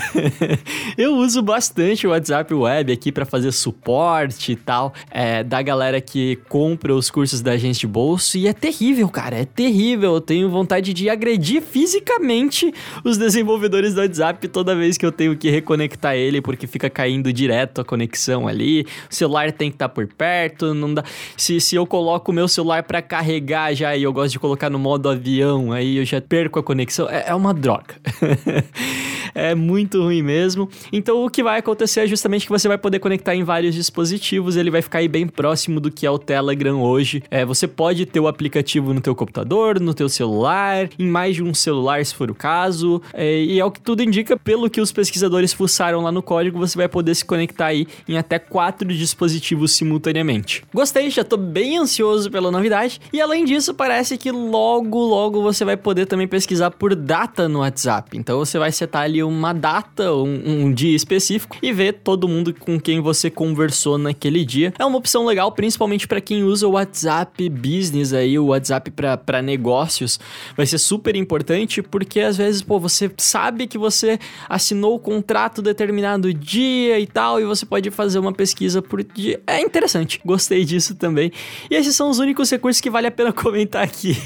eu 0.97 1.15
uso 1.15 1.43
bastante 1.43 2.07
o 2.07 2.11
WhatsApp 2.11 2.53
Web 2.53 2.93
aqui 2.93 3.11
para 3.11 3.25
fazer 3.25 3.53
suporte 3.53 4.53
e 4.53 4.57
tal, 4.57 4.93
é, 5.11 5.43
da 5.43 5.63
galera 5.63 6.01
que 6.01 6.37
compra 6.49 6.95
os 6.95 7.11
cursos 7.11 7.41
da 7.41 7.53
agência 7.53 7.81
de 7.81 7.87
bolso 7.87 8.39
e 8.39 8.47
é 8.47 8.53
terrível, 8.53 9.09
cara, 9.09 9.37
é 9.37 9.45
terrível. 9.45 10.15
Eu 10.15 10.21
tenho 10.21 10.51
vontade 10.51 10.93
de 10.93 11.09
agredir 11.09 11.63
fisicamente 11.63 12.73
os 13.05 13.17
desenvolvedores 13.17 13.95
do 13.95 14.01
WhatsApp 14.01 14.49
toda 14.49 14.75
vez 14.75 14.97
que 14.97 15.07
eu 15.07 15.13
tenho 15.13 15.37
que 15.37 15.51
reconectar 15.51 16.15
ele 16.15 16.41
porque 16.41 16.67
fica 16.67 16.89
caindo 16.91 17.33
de 17.33 17.45
direto 17.47 17.81
a 17.81 17.85
conexão 17.85 18.49
ali. 18.49 18.87
O 19.11 19.15
celular 19.15 19.53
tem 19.53 19.71
que 19.71 19.77
estar 19.77 19.89
tá 19.89 19.95
por 19.95 20.07
perto, 20.07 20.75
não 20.75 20.93
dá. 20.93 21.05
Se, 21.37 21.61
se 21.61 21.77
eu 21.77 21.87
coloco 21.87 22.33
o 22.33 22.35
meu 22.35 22.49
celular 22.49 22.83
para 22.83 23.01
carregar 23.01 23.73
já 23.75 23.97
e 23.97 24.03
eu 24.03 24.13
gosto 24.13 24.33
de 24.33 24.39
colocar 24.39 24.69
no 24.69 24.79
modo 24.79 25.09
avião, 25.09 25.73
aí 25.73 25.97
eu 25.97 26.05
já 26.05 26.21
perco 26.21 26.59
a 26.59 26.63
conexão. 26.63 27.09
É, 27.09 27.27
é 27.29 27.35
uma 27.35 27.55
droga. 27.55 27.95
é 29.37 29.55
muito 29.55 30.03
ruim 30.03 30.23
mesmo. 30.23 30.69
Então 30.91 31.25
o 31.25 31.31
que 31.31 31.43
vai 31.43 31.59
acontecer 31.59 32.01
é 32.01 32.07
justamente 32.07 32.47
que 32.47 32.51
você 32.51 32.67
vai 32.67 32.79
poder 32.79 32.99
conectar 32.99 33.35
em 33.35 33.45
vários 33.45 33.75
dispositivos, 33.75 34.57
ele 34.57 34.71
vai 34.71 34.81
ficar 34.81 35.01
aí 35.01 35.09
bem 35.09 35.27
próximo 35.27 35.79
do 35.79 35.91
que 35.91 36.07
é 36.07 36.11
o 36.11 36.19
Telegram 36.19 36.81
hoje. 36.81 37.23
É, 37.31 37.45
você 37.45 37.69
pode 37.69 38.07
ter 38.07 38.19
o 38.19 38.27
aplicativo 38.27 38.95
no 38.95 39.01
teu 39.01 39.15
computador, 39.15 39.79
no 39.79 39.93
teu 39.93 40.09
celular, 40.09 40.89
em 40.99 41.07
mais 41.07 41.37
de 41.37 41.43
um 41.43 41.53
celular 41.53 42.05
se 42.05 42.15
for 42.15 42.31
o 42.31 42.35
caso. 42.35 43.03
É, 43.13 43.43
e 43.43 43.61
é 43.61 43.65
o 43.65 43.71
que 43.71 43.81
tudo 43.81 44.03
indica, 44.03 44.37
pelo 44.37 44.71
que 44.71 44.81
os 44.81 44.91
pesquisadores 44.91 45.53
fuçaram 45.53 46.01
lá 46.01 46.11
no 46.11 46.23
código, 46.23 46.59
você 46.59 46.79
vai 46.79 46.89
poder 46.89 47.15
se 47.15 47.25
conectar 47.25 47.67
aí 47.67 47.87
em 48.09 48.17
até 48.17 48.39
quatro 48.39 48.89
dispositivos 48.89 49.77
simultaneamente. 49.77 50.65
Gostei, 50.73 51.11
já 51.11 51.23
tô 51.23 51.37
bem 51.37 51.77
ansioso 51.77 52.31
pela 52.31 52.51
novidade. 52.51 53.01
E 53.13 53.21
além 53.21 53.45
disso, 53.45 53.75
parece 53.75 54.17
que 54.17 54.31
logo, 54.31 54.99
logo 54.99 55.43
você 55.43 55.65
vai 55.65 55.77
poder 55.77 56.07
também 56.07 56.27
pesquisar 56.27 56.71
por 56.71 56.95
data 56.95 57.49
no 57.49 57.59
WhatsApp. 57.59 58.17
Então 58.17 58.39
você 58.39 58.59
vai 58.59 58.73
setar 58.73 59.03
ali 59.03 59.26
uma 59.27 59.53
data, 59.53 60.13
um, 60.15 60.65
um 60.67 60.73
dia 60.73 60.95
específico 60.95 61.57
e 61.63 61.73
ver 61.73 61.95
todo 62.05 62.29
mundo 62.29 62.55
com 62.55 62.81
quem 62.81 63.01
você 63.01 63.31
conversou 63.31 63.99
naquele 63.99 64.45
dia. 64.45 64.73
É 64.79 64.85
uma 64.85 64.99
opção 64.99 65.25
legal, 65.27 65.53
principalmente 65.53 66.07
para 66.07 66.21
quem 66.21 66.43
usa 66.43 66.67
o 66.67 66.73
WhatsApp 66.73 67.49
Business 67.49 68.13
aí, 68.13 68.39
o 68.39 68.47
WhatsApp 68.47 68.91
para 68.91 69.43
negócios. 69.43 70.19
Vai 70.57 70.67
ser 70.67 70.79
super 70.79 71.17
importante 71.17 71.83
porque 71.83 72.21
às 72.21 72.37
vezes, 72.37 72.63
pô, 72.63 72.79
você 72.79 73.11
sabe 73.19 73.67
que 73.67 73.79
você 73.79 74.19
assinou 74.49 74.95
o 74.95 74.99
contrato 74.99 75.61
determinado 75.61 76.33
dia 76.33 76.99
e 76.99 77.07
tal, 77.07 77.41
e 77.41 77.45
você 77.45 77.67
pode 77.67 77.91
fazer 77.91 78.19
uma 78.19 78.33
pesquisa 78.33 78.81
por 78.81 79.03
dia. 79.03 79.41
É 79.47 79.61
interessante, 79.61 80.21
gostei 80.25 80.65
disso 80.65 80.95
também. 80.95 81.33
E 81.71 81.75
esses 81.75 81.95
são 81.97 82.11
os 82.11 82.19
únicos 82.19 82.51
recursos 82.51 82.81
que 82.81 82.91
vale 82.91 83.07
a 83.07 83.11
pena 83.11 83.33
comentar 83.35 83.83
aqui. 83.83 84.17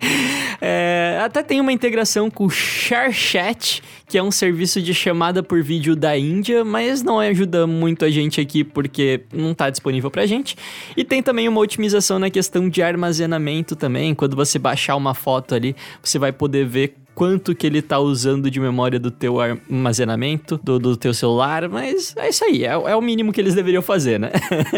é, 0.60 1.20
até 1.22 1.42
tem 1.42 1.60
uma 1.60 1.72
integração 1.72 2.30
com 2.30 2.46
o 2.46 2.50
ShareChat, 2.50 3.82
que 4.10 4.18
é 4.18 4.22
um 4.22 4.32
serviço 4.32 4.82
de 4.82 4.92
chamada 4.92 5.40
por 5.40 5.62
vídeo 5.62 5.94
da 5.94 6.18
Índia, 6.18 6.64
mas 6.64 7.00
não 7.00 7.20
ajuda 7.20 7.64
muito 7.64 8.04
a 8.04 8.10
gente 8.10 8.40
aqui 8.40 8.64
porque 8.64 9.20
não 9.32 9.52
está 9.52 9.70
disponível 9.70 10.10
pra 10.10 10.26
gente. 10.26 10.56
E 10.96 11.04
tem 11.04 11.22
também 11.22 11.46
uma 11.46 11.60
otimização 11.60 12.18
na 12.18 12.28
questão 12.28 12.68
de 12.68 12.82
armazenamento 12.82 13.76
também. 13.76 14.12
Quando 14.12 14.34
você 14.34 14.58
baixar 14.58 14.96
uma 14.96 15.14
foto 15.14 15.54
ali, 15.54 15.76
você 16.02 16.18
vai 16.18 16.32
poder 16.32 16.66
ver 16.66 16.96
quanto 17.14 17.54
que 17.54 17.66
ele 17.66 17.82
tá 17.82 17.98
usando 17.98 18.50
de 18.50 18.60
memória 18.60 18.98
do 18.98 19.10
teu 19.10 19.40
armazenamento, 19.40 20.58
do, 20.62 20.78
do 20.78 20.96
teu 20.96 21.12
celular, 21.12 21.68
mas 21.68 22.14
é 22.16 22.28
isso 22.28 22.44
aí, 22.44 22.64
é, 22.64 22.72
é 22.72 22.96
o 22.96 23.00
mínimo 23.02 23.32
que 23.32 23.40
eles 23.40 23.54
deveriam 23.54 23.82
fazer, 23.82 24.18
né? 24.18 24.30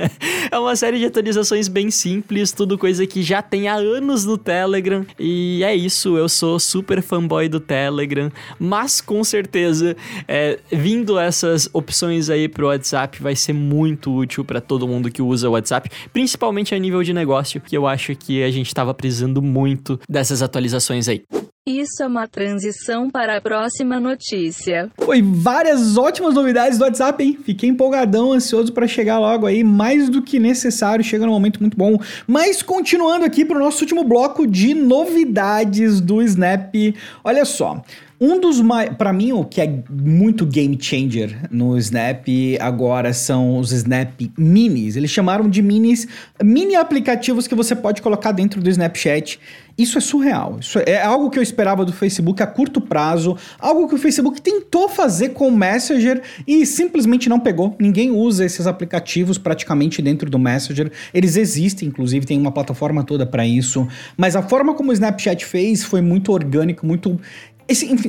é 0.51 0.59
uma 0.59 0.75
série 0.77 0.99
de 0.99 1.07
atualizações 1.07 1.69
bem 1.69 1.91
simples, 1.91 2.53
tudo 2.53 2.79
coisa 2.79 3.07
que 3.07 3.23
já 3.23 3.43
tem 3.43 3.69
há 3.69 3.75
anos 3.75 4.25
no 4.25 4.37
Telegram, 4.37 5.05
e 5.19 5.63
é 5.65 5.75
isso, 5.75 6.17
eu 6.17 6.29
sou 6.29 6.59
super 6.59 7.03
fanboy 7.03 7.49
do 7.49 7.61
Telegram, 7.61 8.31
mas 8.59 9.01
com 9.01 9.23
certeza, 9.23 9.97
é, 10.27 10.59
vindo 10.71 11.19
essas 11.19 11.69
opções 11.73 12.29
aí 12.29 12.49
pro 12.49 12.67
WhatsApp, 12.67 13.23
vai 13.23 13.37
ser 13.37 13.53
muito 13.53 14.15
útil 14.15 14.45
para 14.45 14.61
todo 14.61 14.89
mundo 14.89 15.11
que 15.11 15.23
usa 15.23 15.49
o 15.49 15.53
WhatsApp, 15.53 15.91
principalmente 16.13 16.75
a 16.75 16.79
nível 16.79 17.03
de 17.03 17.13
negócio, 17.13 17.61
que 17.61 17.77
eu 17.77 17.87
acho 17.87 18.15
que 18.17 18.43
a 18.43 18.51
gente 18.51 18.75
tava 18.75 18.93
precisando 18.93 19.41
muito 19.41 19.99
dessas 20.09 20.43
atualizações 20.43 21.09
aí. 21.09 21.23
Isso 21.65 22.03
é 22.03 22.07
uma 22.09 22.27
transição 22.27 23.09
para 23.09 23.37
a 23.37 23.41
próxima 23.41 24.01
notícia. 24.01 24.91
Foi 24.99 25.23
várias 25.23 25.97
ótimas 25.97 26.35
novidades 26.35 26.77
do 26.77 26.83
WhatsApp, 26.83 27.23
hein? 27.23 27.39
Fiquei 27.45 27.69
empolgadão, 27.69 28.33
ansioso 28.33 28.73
para 28.73 28.89
chegar 28.89 29.21
logo 29.21 29.47
aí, 29.47 29.63
mais 29.63 30.09
do 30.09 30.21
que 30.21 30.41
necessário, 30.41 31.05
chega 31.05 31.25
num 31.25 31.31
momento 31.31 31.61
muito 31.61 31.77
bom. 31.77 32.01
Mas 32.27 32.65
continuando 32.65 33.25
aqui 33.25 33.45
para 33.45 33.59
o 33.59 33.61
nosso 33.61 33.81
último 33.83 34.03
bloco 34.03 34.45
de 34.45 34.75
novidades 34.75 36.01
do 36.01 36.21
Snap, 36.21 36.75
olha 37.23 37.45
só. 37.45 37.81
Um 38.25 38.39
dos 38.39 38.61
mais. 38.61 38.89
Pra 38.91 39.13
mim, 39.13 39.33
o 39.33 39.45
que 39.45 39.61
é 39.61 39.83
muito 39.91 40.47
game 40.47 40.79
changer 40.81 41.49
no 41.51 41.77
Snap 41.77 42.25
agora 42.61 43.13
são 43.13 43.59
os 43.59 43.73
Snap 43.73 44.13
Minis. 44.39 44.95
Eles 44.95 45.11
chamaram 45.11 45.51
de 45.51 45.61
minis, 45.61 46.07
mini 46.41 46.77
aplicativos 46.77 47.49
que 47.49 47.55
você 47.57 47.75
pode 47.75 48.01
colocar 48.01 48.31
dentro 48.31 48.61
do 48.63 48.71
Snapchat. 48.71 49.41
Isso 49.77 49.99
é 49.99 50.01
surreal. 50.01 50.59
Isso 50.61 50.79
é 50.87 51.03
algo 51.03 51.31
que 51.31 51.39
eu 51.39 51.43
esperava 51.43 51.85
do 51.85 51.93
Facebook 51.93 52.43
a 52.43 52.47
curto 52.47 52.81
prazo, 52.81 53.37
algo 53.59 53.89
que 53.89 53.95
o 53.95 53.99
Facebook 53.99 54.41
tentou 54.41 54.89
fazer 54.89 55.31
com 55.31 55.49
o 55.49 55.57
Messenger 55.57 56.23
e 56.47 56.65
simplesmente 56.67 57.29
não 57.29 57.41
pegou. 57.41 57.75
Ninguém 57.81 58.11
usa 58.11 58.45
esses 58.45 58.67
aplicativos 58.67 59.39
praticamente 59.39 60.03
dentro 60.03 60.31
do 60.31 60.39
Messenger. 60.39 60.93
Eles 61.13 61.37
existem, 61.37 61.89
inclusive, 61.89 62.27
tem 62.27 62.39
uma 62.39 62.53
plataforma 62.53 63.03
toda 63.03 63.25
para 63.25 63.47
isso, 63.47 63.89
mas 64.17 64.37
a 64.37 64.43
forma 64.43 64.75
como 64.75 64.91
o 64.91 64.93
Snapchat 64.93 65.45
fez 65.45 65.83
foi 65.83 66.03
muito 66.03 66.33
orgânico, 66.33 66.87
muito 66.87 67.19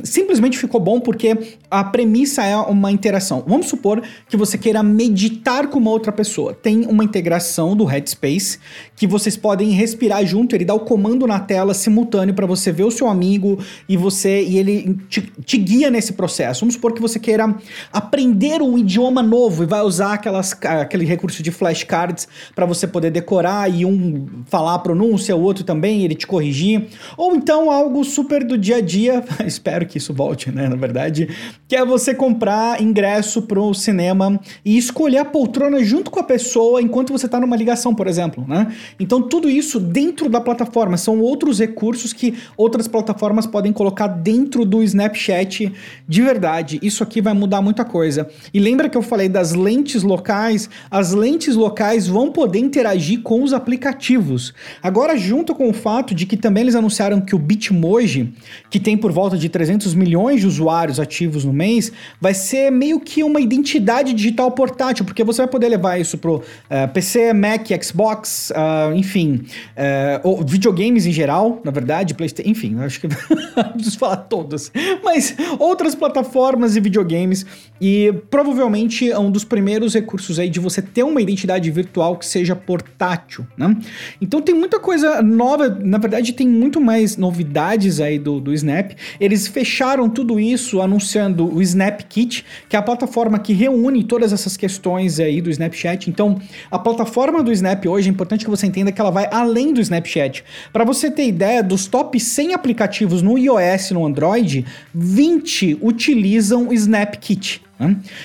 simplesmente 0.04 0.58
ficou 0.58 0.80
bom 0.80 1.00
porque 1.00 1.36
a 1.70 1.84
premissa 1.84 2.44
é 2.44 2.56
uma 2.56 2.90
interação. 2.90 3.44
Vamos 3.46 3.66
supor 3.66 4.02
que 4.28 4.36
você 4.36 4.58
queira 4.58 4.82
meditar 4.82 5.68
com 5.68 5.78
uma 5.78 5.90
outra 5.90 6.12
pessoa. 6.12 6.54
Tem 6.54 6.86
uma 6.86 7.04
integração 7.04 7.76
do 7.76 7.84
Headspace 7.84 8.58
que 8.96 9.06
vocês 9.06 9.36
podem 9.36 9.70
respirar 9.70 10.24
junto, 10.24 10.54
ele 10.54 10.64
dá 10.64 10.74
o 10.74 10.80
comando 10.80 11.26
na 11.26 11.40
tela 11.40 11.74
simultâneo 11.74 12.34
para 12.34 12.46
você 12.46 12.72
ver 12.72 12.84
o 12.84 12.90
seu 12.90 13.08
amigo 13.08 13.58
e 13.88 13.96
você 13.96 14.42
e 14.42 14.58
ele 14.58 14.98
te, 15.08 15.20
te, 15.44 15.56
guia 15.58 15.90
nesse 15.90 16.12
processo. 16.12 16.60
Vamos 16.60 16.74
supor 16.74 16.92
que 16.92 17.00
você 17.00 17.18
queira 17.18 17.54
aprender 17.92 18.62
um 18.62 18.78
idioma 18.78 19.22
novo 19.22 19.62
e 19.62 19.66
vai 19.66 19.82
usar 19.82 20.14
aquelas, 20.14 20.52
aquele 20.62 21.04
recurso 21.04 21.42
de 21.42 21.50
flashcards 21.50 22.28
para 22.54 22.66
você 22.66 22.86
poder 22.86 23.10
decorar 23.10 23.72
e 23.72 23.84
um 23.84 24.26
falar 24.46 24.74
a 24.74 24.78
pronúncia, 24.78 25.34
o 25.36 25.42
outro 25.42 25.64
também, 25.64 26.04
ele 26.04 26.14
te 26.14 26.26
corrigir. 26.26 26.86
Ou 27.16 27.34
então 27.34 27.70
algo 27.70 28.04
super 28.04 28.44
do 28.44 28.56
dia 28.56 28.76
a 28.76 28.80
dia 28.80 29.24
espero 29.48 29.86
que 29.86 29.98
isso 29.98 30.12
volte, 30.12 30.50
né, 30.50 30.68
na 30.68 30.76
verdade, 30.76 31.28
que 31.68 31.76
é 31.76 31.84
você 31.84 32.14
comprar 32.14 32.80
ingresso 32.80 33.42
pro 33.42 33.72
cinema 33.74 34.40
e 34.64 34.76
escolher 34.76 35.18
a 35.18 35.24
poltrona 35.24 35.82
junto 35.82 36.10
com 36.10 36.20
a 36.20 36.24
pessoa 36.24 36.80
enquanto 36.80 37.12
você 37.12 37.28
tá 37.28 37.40
numa 37.40 37.56
ligação, 37.56 37.94
por 37.94 38.06
exemplo, 38.06 38.44
né? 38.46 38.72
Então 38.98 39.22
tudo 39.22 39.48
isso 39.48 39.80
dentro 39.80 40.28
da 40.28 40.40
plataforma, 40.40 40.96
são 40.96 41.20
outros 41.20 41.58
recursos 41.58 42.12
que 42.12 42.34
outras 42.56 42.88
plataformas 42.88 43.46
podem 43.46 43.72
colocar 43.72 44.06
dentro 44.06 44.64
do 44.64 44.82
Snapchat 44.82 45.72
de 46.08 46.22
verdade. 46.22 46.78
Isso 46.82 47.02
aqui 47.02 47.20
vai 47.20 47.34
mudar 47.34 47.62
muita 47.62 47.84
coisa. 47.84 48.28
E 48.52 48.58
lembra 48.58 48.88
que 48.88 48.96
eu 48.96 49.02
falei 49.02 49.28
das 49.28 49.52
lentes 49.52 50.02
locais? 50.02 50.68
As 50.90 51.12
lentes 51.12 51.56
locais 51.56 52.06
vão 52.06 52.30
poder 52.30 52.58
interagir 52.58 53.22
com 53.22 53.42
os 53.42 53.52
aplicativos. 53.52 54.52
Agora 54.82 55.16
junto 55.16 55.54
com 55.54 55.68
o 55.68 55.72
fato 55.72 56.14
de 56.14 56.26
que 56.26 56.36
também 56.36 56.62
eles 56.62 56.74
anunciaram 56.74 57.20
que 57.20 57.34
o 57.34 57.38
Bitmoji, 57.38 58.32
que 58.70 58.80
tem 58.80 58.96
por 58.96 59.12
volta 59.12 59.33
de 59.38 59.48
300 59.48 59.94
milhões 59.94 60.40
de 60.40 60.46
usuários 60.46 60.98
ativos 61.00 61.44
no 61.44 61.52
mês, 61.52 61.92
vai 62.20 62.34
ser 62.34 62.70
meio 62.70 63.00
que 63.00 63.22
uma 63.22 63.40
identidade 63.40 64.12
digital 64.12 64.50
portátil, 64.50 65.04
porque 65.04 65.24
você 65.24 65.42
vai 65.42 65.50
poder 65.50 65.68
levar 65.68 65.98
isso 65.98 66.18
pro 66.18 66.36
uh, 66.36 66.42
eh, 66.70 66.86
PC, 66.86 67.32
Mac, 67.32 67.66
Xbox, 67.82 68.50
uh, 68.50 68.94
enfim, 68.94 69.46
uh, 69.76 70.20
ou 70.22 70.44
videogames 70.44 71.06
em 71.06 71.12
geral, 71.12 71.60
na 71.64 71.70
verdade, 71.70 72.14
PlayStation, 72.14 72.50
enfim, 72.50 72.78
acho 72.80 73.00
que 73.00 73.08
preciso 73.74 73.98
falar 73.98 74.16
todas, 74.16 74.70
mas 75.02 75.34
outras 75.58 75.94
plataformas 75.94 76.76
e 76.76 76.80
videogames 76.80 77.46
e 77.86 78.14
provavelmente 78.30 79.10
é 79.10 79.18
um 79.18 79.30
dos 79.30 79.44
primeiros 79.44 79.92
recursos 79.92 80.38
aí 80.38 80.48
de 80.48 80.58
você 80.58 80.80
ter 80.80 81.02
uma 81.02 81.20
identidade 81.20 81.70
virtual 81.70 82.16
que 82.16 82.24
seja 82.24 82.56
portátil, 82.56 83.46
né? 83.58 83.76
Então 84.22 84.40
tem 84.40 84.54
muita 84.54 84.80
coisa 84.80 85.20
nova, 85.20 85.68
na 85.68 85.98
verdade 85.98 86.32
tem 86.32 86.48
muito 86.48 86.80
mais 86.80 87.18
novidades 87.18 88.00
aí 88.00 88.18
do, 88.18 88.40
do 88.40 88.54
Snap. 88.54 88.92
Eles 89.20 89.46
fecharam 89.46 90.08
tudo 90.08 90.40
isso 90.40 90.80
anunciando 90.80 91.46
o 91.54 91.60
Snap 91.60 92.00
Kit, 92.08 92.42
que 92.70 92.74
é 92.74 92.78
a 92.78 92.82
plataforma 92.82 93.38
que 93.38 93.52
reúne 93.52 94.02
todas 94.02 94.32
essas 94.32 94.56
questões 94.56 95.20
aí 95.20 95.42
do 95.42 95.50
Snapchat. 95.50 96.08
Então, 96.08 96.40
a 96.70 96.78
plataforma 96.78 97.42
do 97.42 97.52
Snap 97.52 97.84
hoje, 97.84 98.08
é 98.08 98.10
importante 98.10 98.46
que 98.46 98.50
você 98.50 98.66
entenda 98.66 98.92
que 98.92 99.00
ela 99.00 99.10
vai 99.10 99.28
além 99.30 99.74
do 99.74 99.82
Snapchat. 99.82 100.42
Para 100.72 100.86
você 100.86 101.10
ter 101.10 101.26
ideia, 101.26 101.62
dos 101.62 101.86
top 101.86 102.18
100 102.18 102.54
aplicativos 102.54 103.20
no 103.20 103.36
iOS 103.36 103.90
e 103.90 103.92
no 103.92 104.06
Android, 104.06 104.64
20 104.94 105.80
utilizam 105.82 106.68
o 106.68 106.72
Snap 106.72 107.16
Kit. 107.16 107.62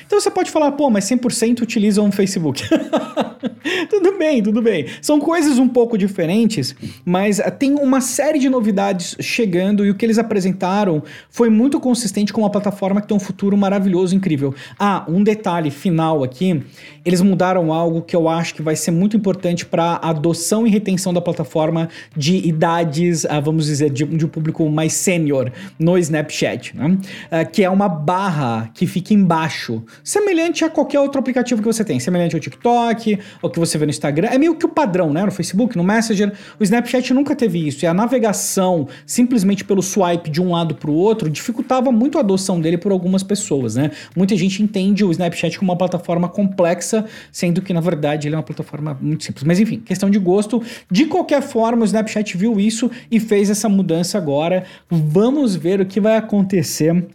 Então 0.05 0.19
você 0.19 0.29
pode 0.29 0.51
falar, 0.51 0.71
pô, 0.73 0.89
mas 0.89 1.05
100% 1.05 1.61
utilizam 1.61 2.07
o 2.07 2.11
Facebook. 2.11 2.63
tudo 3.89 4.17
bem, 4.17 4.41
tudo 4.41 4.61
bem. 4.61 4.85
São 5.01 5.19
coisas 5.19 5.57
um 5.57 5.67
pouco 5.67 5.97
diferentes, 5.97 6.75
mas 7.05 7.39
eh, 7.39 7.49
tem 7.49 7.75
uma 7.75 8.01
série 8.01 8.39
de 8.39 8.49
novidades 8.49 9.15
chegando 9.19 9.85
e 9.85 9.89
o 9.89 9.95
que 9.95 10.05
eles 10.05 10.17
apresentaram 10.17 11.03
foi 11.29 11.49
muito 11.49 11.79
consistente 11.79 12.31
com 12.31 12.41
uma 12.41 12.49
plataforma 12.49 13.01
que 13.01 13.07
tem 13.07 13.17
um 13.17 13.19
futuro 13.19 13.57
maravilhoso, 13.57 14.15
incrível. 14.15 14.53
Ah, 14.77 15.05
um 15.07 15.23
detalhe 15.23 15.71
final 15.71 16.23
aqui: 16.23 16.63
eles 17.03 17.21
mudaram 17.21 17.73
algo 17.73 18.01
que 18.01 18.15
eu 18.15 18.27
acho 18.29 18.53
que 18.55 18.61
vai 18.61 18.75
ser 18.75 18.91
muito 18.91 19.17
importante 19.17 19.65
para 19.65 19.99
adoção 20.01 20.67
e 20.67 20.69
retenção 20.69 21.13
da 21.13 21.21
plataforma 21.21 21.89
de 22.15 22.35
idades, 22.47 23.25
ah, 23.25 23.39
vamos 23.39 23.65
dizer, 23.65 23.89
de, 23.89 24.05
de 24.05 24.25
um 24.25 24.29
público 24.29 24.67
mais 24.69 24.93
sênior 24.93 25.51
no 25.77 25.97
Snapchat, 25.97 26.75
né? 26.75 26.97
ah, 27.31 27.45
que 27.45 27.63
é 27.63 27.69
uma 27.69 27.89
barra 27.89 28.69
que 28.73 28.85
fica 28.85 29.13
embaixo 29.13 29.38
baixo, 29.39 29.81
semelhante 30.03 30.65
a 30.65 30.69
qualquer 30.69 30.99
outro 30.99 31.17
aplicativo 31.19 31.61
que 31.61 31.67
você 31.67 31.85
tem, 31.85 31.97
semelhante 31.97 32.35
ao 32.35 32.41
TikTok, 32.41 33.19
ou 33.41 33.49
que 33.49 33.57
você 33.57 33.77
vê 33.77 33.85
no 33.85 33.89
Instagram. 33.89 34.27
É 34.29 34.37
meio 34.37 34.53
que 34.55 34.65
o 34.65 34.69
padrão, 34.69 35.13
né? 35.13 35.23
No 35.23 35.31
Facebook, 35.31 35.77
no 35.77 35.83
Messenger. 35.83 36.33
O 36.59 36.63
Snapchat 36.63 37.13
nunca 37.13 37.33
teve 37.35 37.65
isso. 37.65 37.85
E 37.85 37.87
a 37.87 37.93
navegação, 37.93 38.87
simplesmente 39.05 39.63
pelo 39.63 39.81
swipe 39.81 40.29
de 40.29 40.41
um 40.41 40.51
lado 40.51 40.75
para 40.75 40.91
o 40.91 40.93
outro, 40.93 41.29
dificultava 41.29 41.89
muito 41.89 42.17
a 42.17 42.21
adoção 42.21 42.59
dele 42.59 42.77
por 42.77 42.91
algumas 42.91 43.23
pessoas, 43.23 43.75
né? 43.75 43.91
Muita 44.13 44.35
gente 44.35 44.61
entende 44.61 45.05
o 45.05 45.11
Snapchat 45.11 45.57
como 45.57 45.71
uma 45.71 45.77
plataforma 45.77 46.27
complexa, 46.27 47.05
sendo 47.31 47.61
que 47.61 47.71
na 47.71 47.79
verdade 47.79 48.27
ele 48.27 48.35
é 48.35 48.37
uma 48.37 48.43
plataforma 48.43 48.97
muito 48.99 49.23
simples. 49.23 49.45
Mas 49.45 49.59
enfim, 49.59 49.79
questão 49.79 50.09
de 50.09 50.19
gosto. 50.19 50.61
De 50.91 51.05
qualquer 51.05 51.41
forma, 51.41 51.83
o 51.83 51.85
Snapchat 51.85 52.35
viu 52.35 52.59
isso 52.59 52.91
e 53.09 53.21
fez 53.21 53.49
essa 53.49 53.69
mudança 53.69 54.17
agora. 54.17 54.65
Vamos 54.89 55.55
ver 55.55 55.79
o 55.79 55.85
que 55.85 56.01
vai 56.01 56.17
acontecer 56.17 57.07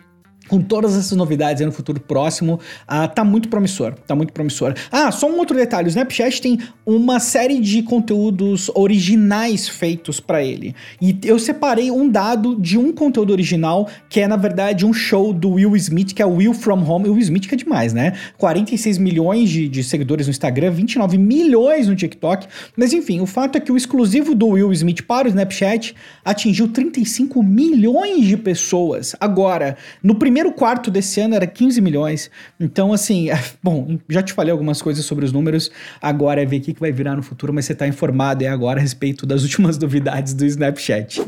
com 0.48 0.60
todas 0.60 0.96
essas 0.96 1.16
novidades 1.16 1.64
no 1.64 1.72
futuro 1.72 2.00
próximo, 2.00 2.60
uh, 2.88 3.08
tá 3.14 3.24
muito 3.24 3.48
promissor, 3.48 3.94
tá 4.06 4.14
muito 4.14 4.32
promissor. 4.32 4.74
Ah, 4.90 5.10
só 5.10 5.28
um 5.28 5.38
outro 5.38 5.56
detalhe, 5.56 5.86
o 5.86 5.88
Snapchat 5.88 6.40
tem 6.40 6.58
uma 6.84 7.18
série 7.18 7.60
de 7.60 7.82
conteúdos 7.82 8.70
originais 8.74 9.68
feitos 9.68 10.20
para 10.20 10.42
ele. 10.42 10.74
E 11.00 11.18
eu 11.24 11.38
separei 11.38 11.90
um 11.90 12.08
dado 12.08 12.56
de 12.56 12.78
um 12.78 12.92
conteúdo 12.92 13.32
original, 13.32 13.88
que 14.08 14.20
é 14.20 14.28
na 14.28 14.36
verdade 14.36 14.84
um 14.84 14.92
show 14.92 15.32
do 15.32 15.52
Will 15.52 15.74
Smith, 15.76 16.12
que 16.12 16.22
é 16.22 16.26
o 16.26 16.36
Will 16.36 16.54
From 16.54 16.82
Home. 16.88 17.08
O 17.08 17.12
Will 17.12 17.22
Smith 17.22 17.46
que 17.46 17.54
é 17.54 17.58
demais, 17.58 17.92
né? 17.92 18.14
46 18.38 18.98
milhões 18.98 19.48
de, 19.48 19.68
de 19.68 19.82
seguidores 19.82 20.26
no 20.26 20.30
Instagram, 20.30 20.70
29 20.70 21.16
milhões 21.18 21.88
no 21.88 21.96
TikTok. 21.96 22.46
Mas 22.76 22.92
enfim, 22.92 23.20
o 23.20 23.26
fato 23.26 23.56
é 23.56 23.60
que 23.60 23.72
o 23.72 23.76
exclusivo 23.76 24.34
do 24.34 24.48
Will 24.48 24.72
Smith 24.72 25.02
para 25.02 25.26
o 25.26 25.28
Snapchat 25.28 25.94
atingiu 26.24 26.68
35 26.68 27.42
milhões 27.42 28.26
de 28.26 28.36
pessoas. 28.36 29.16
Agora, 29.20 29.76
no 30.02 30.14
primeiro 30.14 30.33
primeiro 30.34 30.50
quarto 30.50 30.90
desse 30.90 31.20
ano 31.20 31.36
era 31.36 31.46
15 31.46 31.80
milhões. 31.80 32.28
Então, 32.58 32.92
assim, 32.92 33.28
bom, 33.62 33.96
já 34.08 34.20
te 34.20 34.32
falei 34.32 34.50
algumas 34.50 34.82
coisas 34.82 35.04
sobre 35.04 35.24
os 35.24 35.30
números. 35.30 35.70
Agora 36.02 36.42
é 36.42 36.44
ver 36.44 36.56
o 36.56 36.60
que 36.60 36.80
vai 36.80 36.90
virar 36.90 37.14
no 37.14 37.22
futuro, 37.22 37.54
mas 37.54 37.66
você 37.66 37.72
está 37.72 37.86
informado 37.86 38.42
é 38.42 38.48
agora 38.48 38.80
a 38.80 38.82
respeito 38.82 39.24
das 39.24 39.44
últimas 39.44 39.78
novidades 39.78 40.34
do 40.34 40.44
Snapchat. 40.44 41.22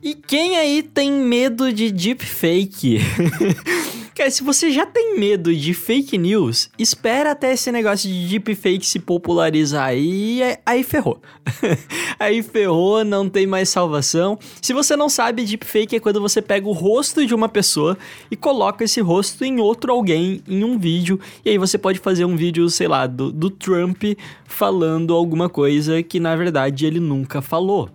E 0.00 0.14
quem 0.14 0.56
aí 0.56 0.80
tem 0.80 1.10
medo 1.10 1.72
de 1.72 1.90
deepfake? 1.90 3.00
Cara, 4.16 4.30
se 4.30 4.42
você 4.42 4.70
já 4.70 4.86
tem 4.86 5.20
medo 5.20 5.54
de 5.54 5.74
fake 5.74 6.16
news, 6.16 6.70
espera 6.78 7.32
até 7.32 7.52
esse 7.52 7.70
negócio 7.70 8.08
de 8.08 8.26
deepfake 8.26 8.86
se 8.86 8.98
popularizar 8.98 9.88
aí, 9.88 10.40
aí 10.64 10.82
ferrou. 10.82 11.20
aí 12.18 12.42
ferrou, 12.42 13.04
não 13.04 13.28
tem 13.28 13.46
mais 13.46 13.68
salvação. 13.68 14.38
Se 14.62 14.72
você 14.72 14.96
não 14.96 15.10
sabe, 15.10 15.44
deepfake 15.44 15.96
é 15.96 16.00
quando 16.00 16.18
você 16.18 16.40
pega 16.40 16.66
o 16.66 16.72
rosto 16.72 17.26
de 17.26 17.34
uma 17.34 17.46
pessoa 17.46 17.98
e 18.30 18.36
coloca 18.36 18.84
esse 18.84 19.02
rosto 19.02 19.44
em 19.44 19.60
outro 19.60 19.92
alguém 19.92 20.42
em 20.48 20.64
um 20.64 20.78
vídeo, 20.78 21.20
e 21.44 21.50
aí 21.50 21.58
você 21.58 21.76
pode 21.76 21.98
fazer 21.98 22.24
um 22.24 22.36
vídeo, 22.36 22.70
sei 22.70 22.88
lá, 22.88 23.06
do, 23.06 23.30
do 23.30 23.50
Trump 23.50 24.02
falando 24.46 25.12
alguma 25.12 25.50
coisa 25.50 26.02
que 26.02 26.18
na 26.18 26.34
verdade 26.34 26.86
ele 26.86 27.00
nunca 27.00 27.42
falou. 27.42 27.90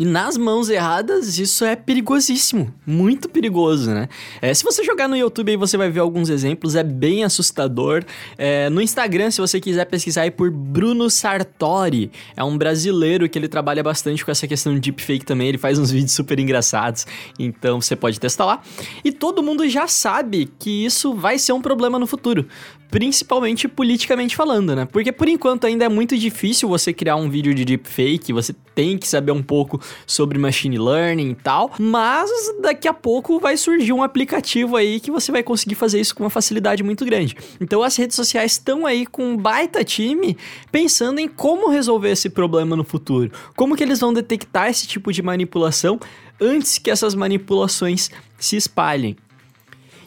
E 0.00 0.04
nas 0.06 0.38
mãos 0.38 0.70
erradas, 0.70 1.38
isso 1.38 1.62
é 1.62 1.76
perigosíssimo. 1.76 2.72
Muito 2.86 3.28
perigoso, 3.28 3.90
né? 3.90 4.08
É, 4.40 4.54
se 4.54 4.64
você 4.64 4.82
jogar 4.82 5.06
no 5.06 5.14
YouTube 5.14 5.50
aí, 5.50 5.58
você 5.58 5.76
vai 5.76 5.90
ver 5.90 6.00
alguns 6.00 6.30
exemplos. 6.30 6.74
É 6.74 6.82
bem 6.82 7.22
assustador. 7.22 8.02
É, 8.38 8.70
no 8.70 8.80
Instagram, 8.80 9.30
se 9.30 9.42
você 9.42 9.60
quiser 9.60 9.84
pesquisar 9.84 10.22
aí 10.22 10.30
por 10.30 10.50
Bruno 10.50 11.10
Sartori. 11.10 12.10
É 12.34 12.42
um 12.42 12.56
brasileiro 12.56 13.28
que 13.28 13.38
ele 13.38 13.46
trabalha 13.46 13.82
bastante 13.82 14.24
com 14.24 14.30
essa 14.30 14.48
questão 14.48 14.72
de 14.72 14.80
deepfake 14.80 15.26
também. 15.26 15.48
Ele 15.48 15.58
faz 15.58 15.78
uns 15.78 15.90
vídeos 15.92 16.12
super 16.12 16.40
engraçados. 16.40 17.06
Então, 17.38 17.78
você 17.78 17.94
pode 17.94 18.18
testar 18.18 18.46
lá. 18.46 18.62
E 19.04 19.12
todo 19.12 19.42
mundo 19.42 19.68
já 19.68 19.86
sabe 19.86 20.50
que 20.58 20.82
isso 20.82 21.12
vai 21.12 21.38
ser 21.38 21.52
um 21.52 21.60
problema 21.60 21.98
no 21.98 22.06
futuro. 22.06 22.46
Principalmente 22.90 23.68
politicamente 23.68 24.34
falando, 24.34 24.74
né? 24.74 24.84
Porque 24.84 25.12
por 25.12 25.28
enquanto 25.28 25.66
ainda 25.66 25.84
é 25.84 25.88
muito 25.88 26.16
difícil 26.18 26.68
você 26.68 26.92
criar 26.92 27.16
um 27.16 27.30
vídeo 27.30 27.54
de 27.54 27.64
deepfake, 27.64 28.32
você 28.32 28.54
tem 28.74 28.98
que 28.98 29.06
saber 29.06 29.32
um 29.32 29.42
pouco 29.42 29.80
sobre 30.06 30.38
machine 30.38 30.78
learning 30.78 31.30
e 31.30 31.34
tal, 31.34 31.72
mas 31.78 32.30
daqui 32.60 32.88
a 32.88 32.94
pouco 32.94 33.38
vai 33.38 33.56
surgir 33.56 33.92
um 33.92 34.02
aplicativo 34.02 34.76
aí 34.76 34.98
que 35.00 35.10
você 35.10 35.30
vai 35.30 35.42
conseguir 35.42 35.74
fazer 35.74 36.00
isso 36.00 36.14
com 36.14 36.24
uma 36.24 36.30
facilidade 36.30 36.82
muito 36.82 37.04
grande. 37.04 37.36
Então 37.60 37.82
as 37.82 37.96
redes 37.96 38.16
sociais 38.16 38.52
estão 38.52 38.86
aí 38.86 39.06
com 39.06 39.32
um 39.32 39.36
baita 39.36 39.84
time 39.84 40.36
pensando 40.72 41.20
em 41.20 41.28
como 41.28 41.70
resolver 41.70 42.10
esse 42.10 42.28
problema 42.28 42.74
no 42.74 42.84
futuro, 42.84 43.30
como 43.56 43.76
que 43.76 43.82
eles 43.82 44.00
vão 44.00 44.12
detectar 44.12 44.68
esse 44.68 44.86
tipo 44.86 45.12
de 45.12 45.22
manipulação 45.22 46.00
antes 46.40 46.78
que 46.78 46.90
essas 46.90 47.14
manipulações 47.14 48.10
se 48.38 48.56
espalhem. 48.56 49.16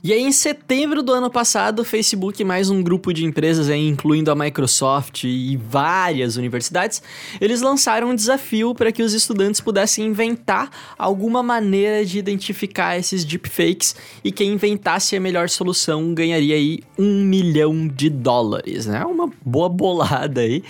E 0.05 0.11
aí, 0.11 0.21
em 0.21 0.33
setembro 0.33 1.01
do 1.01 1.13
ano 1.13 1.31
passado, 1.31 1.79
o 1.79 1.85
Facebook 1.85 2.41
e 2.41 2.43
mais 2.43 2.69
um 2.69 2.83
grupo 2.83 3.13
de 3.13 3.23
empresas, 3.23 3.69
aí, 3.69 3.87
incluindo 3.87 4.29
a 4.29 4.35
Microsoft 4.35 5.23
e 5.23 5.55
várias 5.55 6.35
universidades, 6.35 7.01
eles 7.39 7.61
lançaram 7.61 8.09
um 8.09 8.15
desafio 8.15 8.75
para 8.75 8.91
que 8.91 9.01
os 9.01 9.13
estudantes 9.13 9.61
pudessem 9.61 10.05
inventar 10.05 10.69
alguma 10.97 11.41
maneira 11.41 12.03
de 12.03 12.19
identificar 12.19 12.97
esses 12.97 13.23
deepfakes 13.23 13.95
e 14.21 14.29
quem 14.29 14.51
inventasse 14.51 15.15
a 15.15 15.21
melhor 15.21 15.47
solução 15.47 16.13
ganharia 16.13 16.55
aí 16.55 16.81
um 16.99 17.23
milhão 17.23 17.87
de 17.87 18.09
dólares, 18.09 18.85
né? 18.85 19.05
Uma 19.05 19.31
boa 19.45 19.69
bolada 19.69 20.41
aí. 20.41 20.65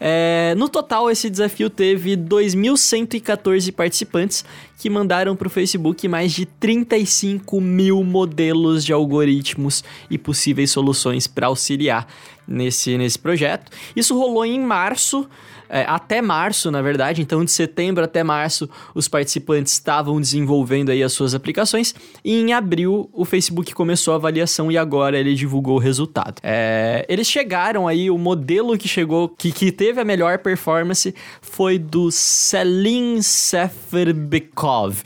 É, 0.00 0.56
no 0.56 0.68
total, 0.68 1.08
esse 1.08 1.30
desafio 1.30 1.70
teve 1.70 2.16
2.114 2.16 3.72
participantes 3.72 4.44
que 4.82 4.90
mandaram 4.90 5.36
para 5.36 5.46
o 5.46 5.50
Facebook 5.50 6.08
mais 6.08 6.32
de 6.32 6.44
35 6.44 7.60
mil 7.60 8.02
modelos 8.02 8.84
de 8.84 8.92
algoritmos 8.92 9.84
e 10.10 10.18
possíveis 10.18 10.72
soluções 10.72 11.28
para 11.28 11.46
auxiliar 11.46 12.04
nesse, 12.48 12.98
nesse 12.98 13.16
projeto. 13.16 13.70
Isso 13.94 14.18
rolou 14.18 14.44
em 14.44 14.58
março 14.58 15.28
é, 15.72 15.86
até 15.88 16.20
março, 16.20 16.70
na 16.70 16.82
verdade. 16.82 17.22
Então, 17.22 17.42
de 17.42 17.50
setembro 17.50 18.04
até 18.04 18.22
março, 18.22 18.68
os 18.94 19.08
participantes 19.08 19.72
estavam 19.72 20.20
desenvolvendo 20.20 20.90
aí 20.90 21.02
as 21.02 21.14
suas 21.14 21.34
aplicações. 21.34 21.94
E 22.22 22.38
em 22.38 22.52
abril, 22.52 23.08
o 23.10 23.24
Facebook 23.24 23.72
começou 23.72 24.12
a 24.12 24.18
avaliação 24.18 24.70
e 24.70 24.76
agora 24.76 25.18
ele 25.18 25.34
divulgou 25.34 25.76
o 25.76 25.78
resultado. 25.78 26.34
É, 26.42 27.06
eles 27.08 27.26
chegaram 27.26 27.88
aí, 27.88 28.10
o 28.10 28.18
modelo 28.18 28.76
que 28.76 28.86
chegou, 28.86 29.30
que, 29.30 29.50
que 29.50 29.72
teve 29.72 29.98
a 29.98 30.04
melhor 30.04 30.38
performance 30.40 31.14
foi 31.40 31.78
do 31.78 32.10
Selim 32.10 33.22
Seferbekov. 33.22 35.00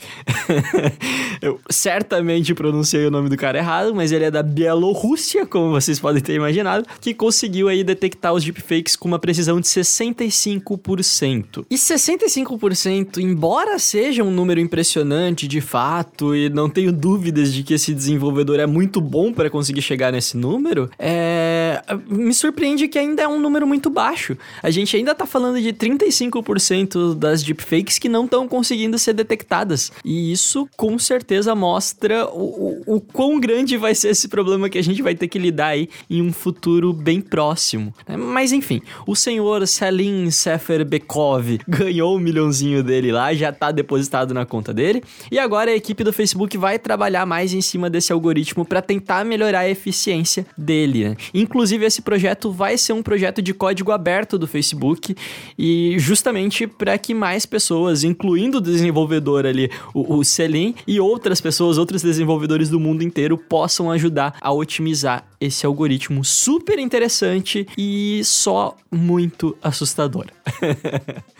Eu 1.41 1.61
certamente 1.69 2.53
pronunciei 2.53 3.05
o 3.05 3.11
nome 3.11 3.29
do 3.29 3.37
cara 3.37 3.57
errado, 3.57 3.95
mas 3.95 4.11
ele 4.11 4.25
é 4.25 4.31
da 4.31 4.43
Bielorrússia, 4.43 5.45
como 5.45 5.71
vocês 5.71 5.99
podem 5.99 6.21
ter 6.21 6.33
imaginado, 6.33 6.85
que 6.99 7.13
conseguiu 7.13 7.69
aí 7.69 7.83
detectar 7.83 8.33
os 8.33 8.43
deepfakes 8.43 8.95
com 8.95 9.07
uma 9.07 9.19
precisão 9.19 9.61
de 9.61 9.67
65 9.67 10.56
65%. 10.59 11.65
E 11.69 11.75
65%, 11.75 13.17
embora 13.17 13.79
seja 13.79 14.23
um 14.23 14.31
número 14.31 14.59
impressionante 14.59 15.47
de 15.47 15.61
fato, 15.61 16.35
e 16.35 16.49
não 16.49 16.69
tenho 16.69 16.91
dúvidas 16.91 17.53
de 17.53 17.63
que 17.63 17.73
esse 17.73 17.93
desenvolvedor 17.93 18.59
é 18.59 18.65
muito 18.65 18.99
bom 18.99 19.31
para 19.31 19.49
conseguir 19.49 19.81
chegar 19.81 20.11
nesse 20.11 20.37
número, 20.37 20.89
é... 20.97 21.81
me 22.07 22.33
surpreende 22.33 22.87
que 22.87 22.97
ainda 22.97 23.23
é 23.23 23.27
um 23.27 23.39
número 23.39 23.67
muito 23.67 23.89
baixo. 23.89 24.37
A 24.61 24.69
gente 24.69 24.95
ainda 24.95 25.13
tá 25.15 25.25
falando 25.25 25.61
de 25.61 25.73
35% 25.73 27.15
das 27.15 27.43
deepfakes 27.43 27.97
que 27.97 28.09
não 28.09 28.25
estão 28.25 28.47
conseguindo 28.47 28.97
ser 28.97 29.13
detectadas. 29.13 29.91
E 30.03 30.31
isso 30.31 30.67
com 30.75 30.97
certeza 30.97 31.55
mostra 31.55 32.27
o, 32.27 32.83
o, 32.85 32.95
o 32.95 33.01
quão 33.01 33.39
grande 33.39 33.77
vai 33.77 33.95
ser 33.95 34.09
esse 34.09 34.27
problema 34.27 34.69
que 34.69 34.77
a 34.77 34.83
gente 34.83 35.01
vai 35.01 35.15
ter 35.15 35.27
que 35.27 35.39
lidar 35.39 35.67
aí 35.67 35.89
em 36.09 36.21
um 36.21 36.31
futuro 36.31 36.93
bem 36.93 37.21
próximo. 37.21 37.93
Mas 38.07 38.51
enfim, 38.51 38.81
o 39.05 39.15
senhor 39.15 39.65
Selim 39.67 40.29
Seferbekov 40.47 41.59
ganhou 41.67 42.13
o 42.13 42.15
um 42.15 42.19
milhãozinho 42.19 42.81
dele 42.81 43.11
lá, 43.11 43.33
já 43.33 43.51
tá 43.51 43.69
depositado 43.69 44.33
na 44.33 44.45
conta 44.45 44.73
dele. 44.73 45.03
E 45.29 45.37
agora 45.37 45.71
a 45.71 45.75
equipe 45.75 46.05
do 46.05 46.13
Facebook 46.13 46.57
vai 46.57 46.79
trabalhar 46.79 47.25
mais 47.25 47.53
em 47.53 47.59
cima 47.59 47.89
desse 47.89 48.13
algoritmo 48.13 48.63
para 48.63 48.81
tentar 48.81 49.25
melhorar 49.25 49.59
a 49.59 49.69
eficiência 49.69 50.45
dele. 50.57 51.09
Né? 51.09 51.17
Inclusive, 51.33 51.85
esse 51.85 52.01
projeto 52.01 52.49
vai 52.49 52.77
ser 52.77 52.93
um 52.93 53.03
projeto 53.03 53.41
de 53.41 53.53
código 53.53 53.91
aberto 53.91 54.37
do 54.37 54.47
Facebook 54.47 55.15
e 55.59 55.95
justamente 55.99 56.65
para 56.65 56.97
que 56.97 57.13
mais 57.13 57.45
pessoas, 57.45 58.05
incluindo 58.05 58.59
o 58.59 58.61
desenvolvedor 58.61 59.45
ali, 59.45 59.69
o, 59.93 60.17
o 60.17 60.23
Selim, 60.23 60.75
e 60.87 60.97
outras 60.97 61.41
pessoas, 61.41 61.77
outros 61.77 62.01
desenvolvedores 62.01 62.69
do 62.69 62.79
mundo 62.79 63.03
inteiro, 63.03 63.37
possam 63.37 63.91
ajudar 63.91 64.37
a 64.39 64.51
otimizar 64.53 65.25
esse 65.39 65.65
algoritmo 65.65 66.23
super 66.23 66.79
interessante 66.79 67.67
e 67.77 68.21
só 68.23 68.75
muito 68.91 69.55
assustador. 69.61 70.27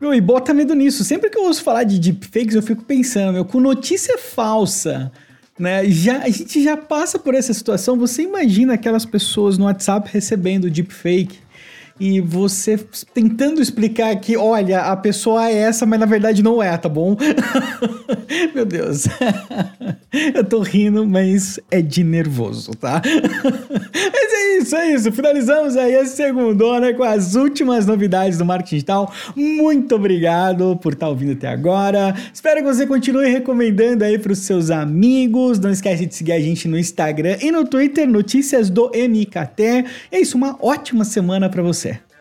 Meu, 0.00 0.14
e 0.14 0.20
bota 0.20 0.54
medo 0.54 0.74
nisso. 0.74 1.04
Sempre 1.04 1.28
que 1.28 1.36
eu 1.36 1.44
ouço 1.44 1.62
falar 1.62 1.84
de 1.84 1.98
deepfakes, 1.98 2.54
eu 2.54 2.62
fico 2.62 2.84
pensando, 2.84 3.32
meu, 3.32 3.44
com 3.44 3.58
notícia 3.58 4.16
falsa, 4.16 5.10
né? 5.58 5.84
Já, 5.90 6.18
a 6.18 6.28
gente 6.28 6.62
já 6.62 6.76
passa 6.76 7.18
por 7.18 7.34
essa 7.34 7.52
situação. 7.52 7.98
Você 7.98 8.22
imagina 8.22 8.74
aquelas 8.74 9.04
pessoas 9.04 9.58
no 9.58 9.64
WhatsApp 9.64 10.08
recebendo 10.12 10.70
deepfake 10.70 11.40
e 12.00 12.20
você 12.20 12.78
tentando 13.12 13.60
explicar 13.60 14.14
que, 14.16 14.36
olha, 14.36 14.82
a 14.82 14.96
pessoa 14.96 15.48
é 15.48 15.54
essa, 15.54 15.84
mas 15.84 15.98
na 15.98 16.06
verdade 16.06 16.42
não 16.42 16.62
é, 16.62 16.76
tá 16.76 16.88
bom? 16.88 17.16
Meu 18.54 18.64
Deus. 18.64 19.06
Eu 20.34 20.44
tô 20.44 20.60
rindo, 20.60 21.06
mas 21.06 21.60
é 21.70 21.82
de 21.82 22.02
nervoso, 22.02 22.72
tá? 22.72 23.02
Mas 24.10 24.32
é 24.32 24.58
isso, 24.58 24.76
é 24.76 24.94
isso. 24.94 25.12
Finalizamos 25.12 25.76
aí 25.76 25.94
a 25.96 26.06
segunda 26.06 26.94
com 26.94 27.02
as 27.02 27.34
últimas 27.34 27.86
novidades 27.86 28.38
do 28.38 28.44
marketing 28.44 28.76
digital. 28.76 29.12
Muito 29.36 29.94
obrigado 29.94 30.76
por 30.76 30.92
estar 30.92 31.06
tá 31.06 31.10
ouvindo 31.10 31.32
até 31.32 31.48
agora. 31.48 32.14
Espero 32.32 32.60
que 32.60 32.66
você 32.66 32.86
continue 32.86 33.28
recomendando 33.28 34.04
aí 34.04 34.18
para 34.18 34.32
os 34.32 34.40
seus 34.40 34.70
amigos. 34.70 35.58
Não 35.58 35.70
esquece 35.70 36.06
de 36.06 36.14
seguir 36.14 36.32
a 36.32 36.40
gente 36.40 36.68
no 36.68 36.78
Instagram 36.78 37.36
e 37.40 37.50
no 37.50 37.64
Twitter, 37.64 38.08
notícias 38.08 38.70
do 38.70 38.90
MKT. 38.90 39.84
É 40.10 40.20
isso, 40.20 40.36
uma 40.36 40.56
ótima 40.60 41.04
semana 41.04 41.48
para 41.48 41.62
você. 41.62 41.87